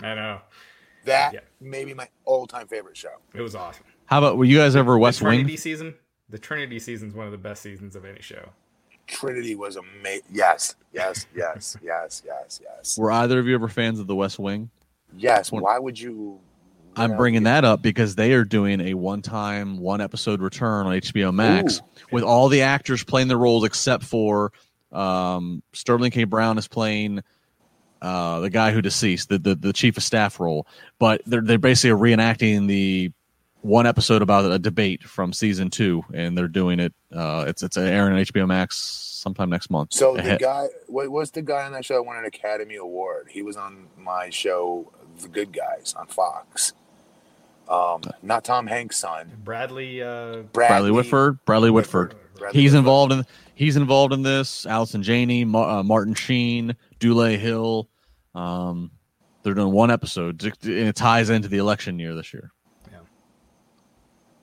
[0.00, 0.40] I know.
[1.04, 1.40] That yeah.
[1.60, 3.16] maybe my all time favorite show.
[3.34, 3.84] It was awesome.
[4.06, 5.94] How about were you guys ever West the Trinity Wing season?
[6.28, 8.48] The Trinity season is one of the best seasons of any show.
[9.06, 10.26] Trinity was amazing.
[10.32, 12.98] Yes, yes, yes, yes, yes, yes.
[12.98, 14.70] Were either of you ever fans of the West Wing?
[15.16, 15.52] Yes.
[15.52, 16.40] Why would you
[16.96, 21.78] I'm bringing that up because they are doing a one-time, one-episode return on HBO Max
[21.78, 22.06] Ooh.
[22.10, 24.52] with all the actors playing the roles except for
[24.92, 26.24] um, Sterling K.
[26.24, 27.22] Brown is playing
[28.02, 30.66] uh, the guy who deceased, the, the the chief of staff role.
[30.98, 33.12] But they're they're basically reenacting the
[33.62, 36.94] one episode about a debate from season two, and they're doing it.
[37.12, 39.92] Uh, it's it's airing on HBO Max sometime next month.
[39.92, 40.38] So ahead.
[40.38, 43.28] the guy, what was the guy on that show that won an Academy Award?
[43.30, 46.72] He was on my show, The Good Guys, on Fox.
[47.68, 49.30] Um, not Tom Hanks' son.
[49.44, 50.02] Bradley.
[50.02, 51.44] Uh, Bradley, Bradley Whitford.
[51.44, 52.14] Bradley Whitford.
[52.38, 52.78] Bradley he's Whitford.
[52.78, 53.26] involved in.
[53.54, 54.66] He's involved in this.
[54.66, 57.88] Allison Janney, Ma- uh, Martin Sheen, Dulé Hill.
[58.34, 58.90] Um,
[59.42, 62.52] they're doing one episode, and it ties into the election year this year.
[62.92, 62.98] Yeah.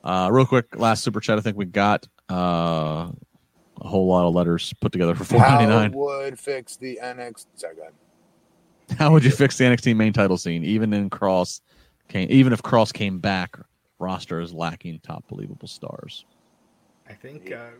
[0.02, 1.38] Uh, real quick, last super chat.
[1.38, 3.10] I think we got uh,
[3.80, 5.92] a whole lot of letters put together for four ninety nine.
[5.92, 7.46] Would fix the NXT.
[7.54, 7.74] Sorry,
[8.98, 11.60] How would you fix the NXT main title scene, even in Kross
[12.08, 13.58] Came, even if Kross came back,
[13.98, 16.24] roster is lacking top believable stars.
[17.08, 17.70] I think uh,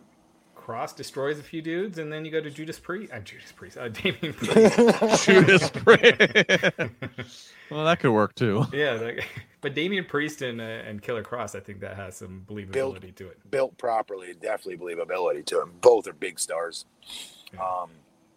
[0.56, 3.12] Kross destroys a few dudes, and then you go to Judas Priest.
[3.12, 3.76] Uh, Judas Priest.
[3.76, 5.24] Uh, Damian Priest.
[5.24, 7.52] Judas Priest.
[7.70, 8.66] well, that could work too.
[8.72, 9.12] Yeah,
[9.60, 13.16] but Damian Priest and uh, and Killer Kross, I think that has some believability built,
[13.16, 13.50] to it.
[13.50, 15.72] Built properly, definitely believability to him.
[15.80, 16.86] Both are big stars.
[17.52, 17.60] Yeah.
[17.60, 17.90] Um,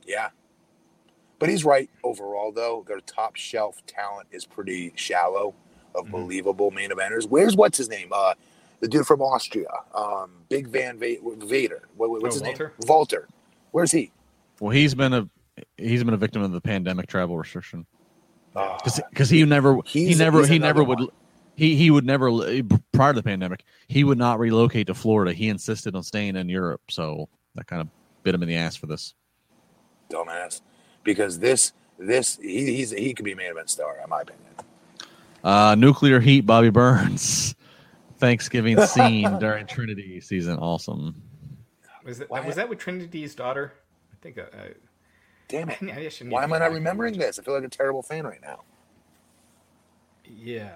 [0.05, 0.29] yeah.
[1.39, 2.83] But he's right overall, though.
[2.87, 5.53] Their top shelf talent is pretty shallow
[5.97, 6.11] of mm-hmm.
[6.11, 7.27] believable main eventers.
[7.27, 8.09] Where's what's his name?
[8.11, 8.33] Uh,
[8.79, 11.81] the dude from Austria, um, Big Van Va- Vader.
[11.95, 12.73] What, what's oh, his Walter?
[12.79, 12.87] name?
[12.87, 13.27] Walter.
[13.71, 14.11] Where's he?
[14.59, 15.29] Well, he's been a
[15.77, 17.85] he's been a victim of the pandemic travel restriction
[19.13, 21.09] because he never he never he never another would one.
[21.55, 22.29] he he would never
[22.91, 25.33] prior to the pandemic he would not relocate to Florida.
[25.33, 27.87] He insisted on staying in Europe, so that kind of
[28.23, 29.13] bit him in the ass for this.
[30.09, 30.61] dumbass.
[31.03, 34.45] Because this this he he's he could be main event star in my opinion.
[35.43, 37.55] Uh, nuclear heat, Bobby Burns.
[38.17, 41.21] Thanksgiving scene during Trinity season, awesome.
[42.03, 43.73] Was that Why- was that with Trinity's daughter?
[44.11, 44.37] I think.
[44.39, 44.43] Uh,
[45.49, 45.77] Damn it!
[45.83, 47.39] I, I Why am I not remembering watch this?
[47.39, 48.63] I feel like a terrible fan right now.
[50.29, 50.73] Yeah,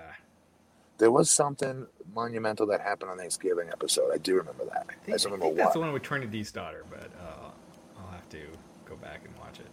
[0.98, 4.12] There was something monumental that happened on Thanksgiving episode.
[4.14, 4.86] I do remember that.
[4.88, 7.50] I, I think, just I remember think that's the one with Trinity's daughter, but uh,
[8.00, 8.40] I'll have to
[8.86, 9.68] go back and watch it.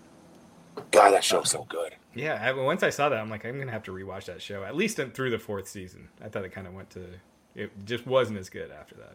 [0.90, 1.94] God, that show's so good.
[2.14, 4.64] Yeah, I, once I saw that, I'm like, I'm gonna have to rewatch that show
[4.64, 6.08] at least in, through the fourth season.
[6.24, 7.04] I thought it kind of went to,
[7.54, 9.12] it just wasn't as good after that.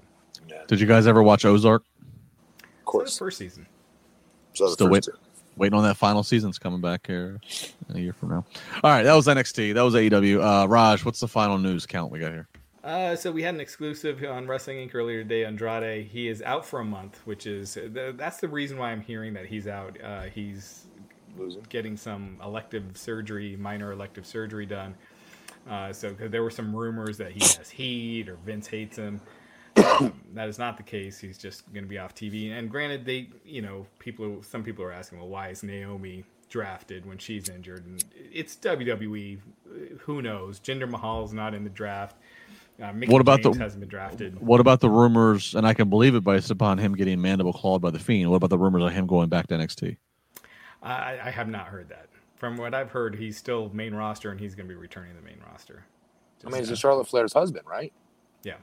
[0.47, 1.83] Yeah, Did you guys ever watch Ozark?
[1.83, 3.17] of So the course.
[3.17, 3.65] first season.
[4.53, 5.19] So the Still first wait- two.
[5.55, 7.39] Waiting on that final season's coming back here
[7.93, 8.43] a year from now.
[8.83, 9.75] All right, that was NXT.
[9.75, 10.41] That was AEW.
[10.41, 12.47] Uh, Raj, what's the final news count we got here?
[12.83, 14.95] Uh, so we had an exclusive on Wrestling Inc.
[14.95, 15.45] earlier today.
[15.45, 19.01] Andrade, he is out for a month, which is th- that's the reason why I'm
[19.01, 19.95] hearing that he's out.
[20.03, 20.85] Uh, he's
[21.37, 21.65] Losing.
[21.69, 24.95] getting some elective surgery, minor elective surgery done.
[25.69, 29.21] Uh, so 'cause there were some rumors that he has heat or Vince hates him.
[29.77, 31.17] Um, that is not the case.
[31.19, 32.51] He's just going to be off TV.
[32.51, 37.05] And granted, they, you know, people, some people are asking, well, why is Naomi drafted
[37.07, 37.83] when she's injured?
[37.85, 39.39] And it's WWE.
[40.01, 40.59] Who knows?
[40.59, 42.17] Jinder Mahal's not in the draft.
[42.81, 44.39] Uh, Mickie What about the- hasn't been drafted?
[44.39, 45.55] What about the rumors?
[45.55, 48.29] And I can believe it based upon him getting mandible clawed by the Fiend.
[48.29, 49.97] What about the rumors of him going back to NXT?
[50.83, 52.07] I, I have not heard that.
[52.35, 55.19] From what I've heard, he's still main roster and he's going to be returning to
[55.21, 55.85] the main roster.
[56.45, 57.93] I mean, it's Charlotte Flair's husband, right?
[58.43, 58.57] Yeah.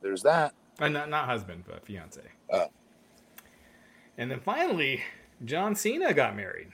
[0.00, 0.54] There's that.
[0.78, 2.22] Uh, not, not husband, but fiance.
[2.50, 2.68] Oh.
[4.16, 5.02] And then finally,
[5.44, 6.68] John Cena got married.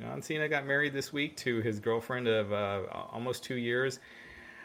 [0.00, 2.82] John Cena got married this week to his girlfriend of uh,
[3.12, 4.00] almost two years.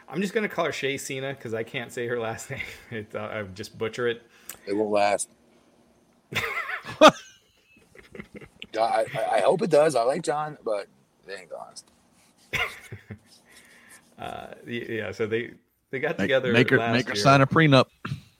[0.08, 2.60] I'm just going to call her Shay Cena because I can't say her last name.
[2.90, 4.22] It, uh, I just butcher it.
[4.66, 5.30] It won't last.
[8.72, 9.94] God, I, I- I hope it does.
[9.94, 10.86] I like John, but
[11.26, 11.72] they ain't gonna.
[14.18, 15.50] Uh, yeah, so they,
[15.90, 17.22] they got Make, together make her last make her year.
[17.22, 17.86] sign a prenup.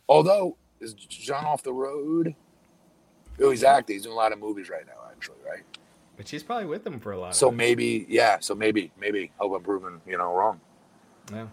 [0.09, 2.37] Although is John off the road?
[3.41, 3.97] Oh, he's acting.
[3.97, 5.63] He's doing a lot of movies right now, actually, right?
[6.17, 8.39] But she's probably with him for a lot So of maybe, yeah.
[8.41, 10.61] So maybe, maybe hope I'm proving you know wrong.
[11.33, 11.47] Yeah.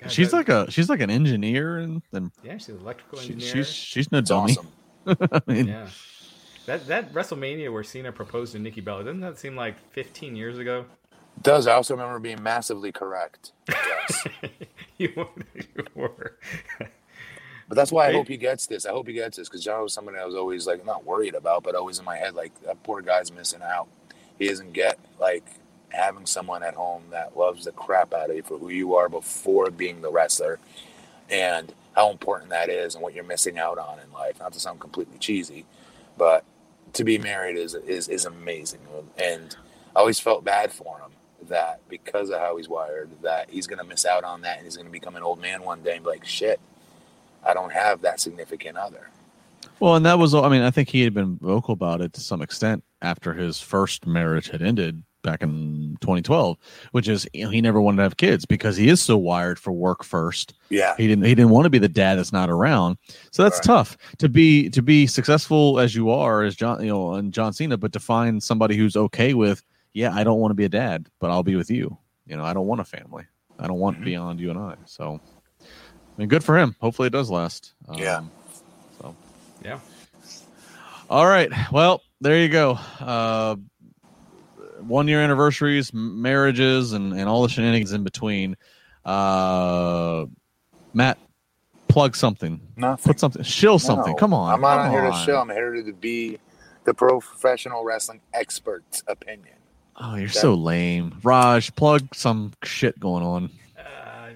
[0.00, 3.18] God, She's that- like a she's like an engineer and and Yeah, she's an electrical
[3.18, 3.64] she, engineer.
[3.64, 4.52] she's she's no It's dummy.
[4.52, 4.68] awesome.
[5.32, 5.88] I mean, Yeah.
[6.70, 10.56] That that WrestleMania where Cena proposed to Nikki Bella, doesn't that seem like 15 years
[10.56, 10.84] ago?
[11.36, 13.50] It does I also remember being massively correct?
[13.68, 14.26] Yes.
[14.96, 15.08] you,
[15.56, 16.36] you were.
[16.78, 18.86] But that's why I hope he gets this.
[18.86, 21.34] I hope he gets this because John was somebody I was always like not worried
[21.34, 23.88] about, but always in my head like that poor guy's missing out.
[24.38, 25.42] He doesn't get like
[25.88, 29.08] having someone at home that loves the crap out of you for who you are
[29.08, 30.60] before being the wrestler,
[31.28, 34.38] and how important that is and what you're missing out on in life.
[34.38, 35.64] Not to sound completely cheesy,
[36.16, 36.44] but
[36.94, 38.80] to be married is is is amazing,
[39.16, 39.56] and
[39.94, 41.10] I always felt bad for him
[41.48, 44.76] that because of how he's wired that he's gonna miss out on that and he's
[44.76, 46.60] gonna become an old man one day and be like shit.
[47.44, 49.08] I don't have that significant other.
[49.78, 52.20] Well, and that was I mean I think he had been vocal about it to
[52.20, 56.56] some extent after his first marriage had ended back in 2012,
[56.92, 59.58] which is you know, he never wanted to have kids because he is so wired
[59.58, 60.54] for work first.
[60.70, 60.94] Yeah.
[60.96, 62.96] He didn't he didn't want to be the dad that's not around.
[63.30, 63.64] So that's Right.
[63.64, 67.52] tough to be to be successful as you are as John you know and John
[67.52, 70.68] Cena, but to find somebody who's okay with yeah I don't want to be a
[70.70, 71.96] dad, but I'll be with you.
[72.26, 73.24] You know I don't want a family.
[73.58, 74.76] I don't want beyond you and I.
[74.86, 75.20] So
[75.60, 75.64] I
[76.16, 76.74] mean, good for him.
[76.80, 77.72] Hopefully it does last.
[77.88, 78.20] Um, Yeah.
[79.00, 79.14] So.
[79.64, 79.80] Yeah.
[81.08, 81.50] All right.
[81.72, 82.78] Well, there you go.
[83.00, 83.56] Uh,
[84.80, 88.56] one year anniversaries, marriages, and, and all the shenanigans in between.
[89.04, 90.26] Uh,
[90.92, 91.18] Matt,
[91.88, 92.60] plug something.
[92.76, 93.12] Nothing.
[93.12, 93.42] Put something.
[93.42, 94.12] Shill something.
[94.12, 94.52] No, Come on.
[94.52, 95.26] I'm not come on here to on.
[95.26, 95.40] show.
[95.40, 96.38] I'm here to be
[96.84, 99.56] the professional wrestling expert's opinion.
[99.96, 101.18] Oh, you're so lame.
[101.22, 103.50] Raj, plug some shit going on.
[103.78, 104.28] Uh,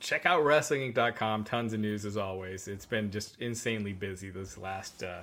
[0.00, 1.44] check out WrestlingInc.com.
[1.44, 2.66] Tons of news as always.
[2.66, 5.20] It's been just insanely busy this last uh,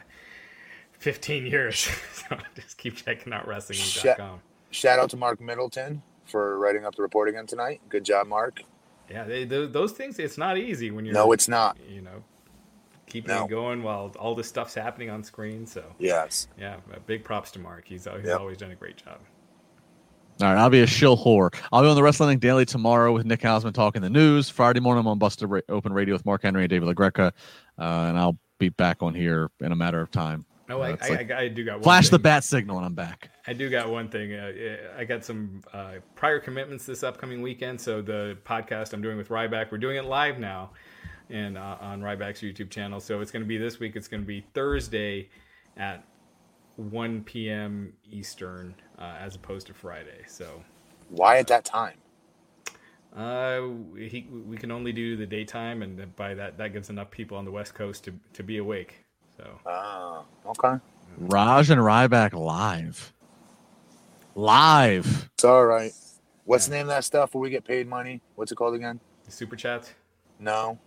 [0.94, 1.80] 15 years.
[2.14, 4.40] so just keep checking out WrestlingInc.com.
[4.74, 7.82] Shout out to Mark Middleton for writing up the report again tonight.
[7.90, 8.62] Good job, Mark.
[9.10, 11.78] Yeah, they, tho- those things, it's not easy when you're, No, it's not.
[11.88, 12.24] you know,
[13.06, 13.46] keeping No.
[13.46, 15.68] it going while all this stuff's happening on screen.
[15.68, 16.48] So, Yes.
[16.58, 17.84] yeah, uh, big props to Mark.
[17.86, 18.40] He's, he's Yep.
[18.40, 19.20] always done a great job.
[20.42, 21.54] All right, I'll be a shill whore.
[21.72, 24.50] I'll be on the Wrestling Daily tomorrow with Nick Hausman talking the news.
[24.50, 27.28] Friday morning, I'm on Busted Ra- Open Radio with Mark Henry and David LaGreca.
[27.78, 30.46] Uh, and I'll be back on here in a matter of time.
[30.68, 32.94] No, I, I, like, I, I do got one Flash the bat signal, and I'm
[32.94, 33.30] back.
[33.46, 34.34] I do got one thing.
[34.34, 37.82] Uh, I got some uh, prior commitments this upcoming weekend.
[37.82, 40.72] So the podcast I'm doing with Ryback, we're doing it live now,
[41.30, 43.02] and uh, on Ryback's YouTube channel.
[43.02, 43.98] So it's going to be this week.
[43.98, 45.30] It's going to be Thursday
[45.76, 46.06] at
[46.78, 47.94] 1 p.m.
[48.10, 50.24] Eastern, uh, as opposed to Friday.
[50.28, 50.64] So
[51.10, 51.98] Why at that time?
[53.16, 53.62] uh,
[53.98, 57.46] he, we can only do the daytime, and by that that gives enough people on
[57.46, 59.03] the West Coast to to be awake.
[59.38, 60.82] So Ah, okay.
[61.18, 63.14] Raj and Ryback live.
[64.36, 65.30] Live.
[65.36, 65.94] It's all right.
[66.46, 68.22] What's the name of that stuff where we get paid money?
[68.36, 69.00] What's it called again?
[69.30, 69.92] super chats.
[70.40, 70.78] No.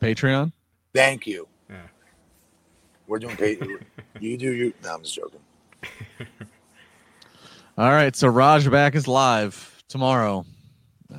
[0.00, 0.52] Patreon.
[0.94, 1.48] Thank you.
[1.68, 1.76] Yeah.
[3.06, 3.60] We're doing paid.
[4.20, 4.72] you do you.
[4.82, 5.40] No, I'm just joking.
[7.78, 8.14] All right.
[8.14, 10.44] So Raj back is live tomorrow.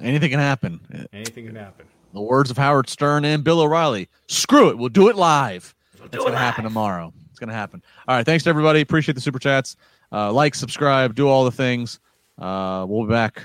[0.01, 1.07] Anything can happen.
[1.11, 1.85] Anything can happen.
[2.13, 4.09] The words of Howard Stern and Bill O'Reilly.
[4.27, 4.77] Screw it.
[4.77, 5.73] We'll do it live.
[6.01, 7.13] Do It's it going to happen tomorrow.
[7.29, 7.81] It's going to happen.
[8.07, 8.25] All right.
[8.25, 8.81] Thanks to everybody.
[8.81, 9.75] Appreciate the super chats.
[10.11, 11.99] Uh, like, subscribe, do all the things.
[12.37, 13.43] Uh, we'll be back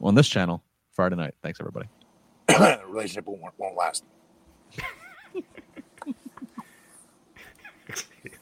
[0.00, 0.62] on this channel
[0.92, 1.34] Friday night.
[1.42, 1.88] Thanks, everybody.
[2.48, 4.04] The relationship won't, won't last.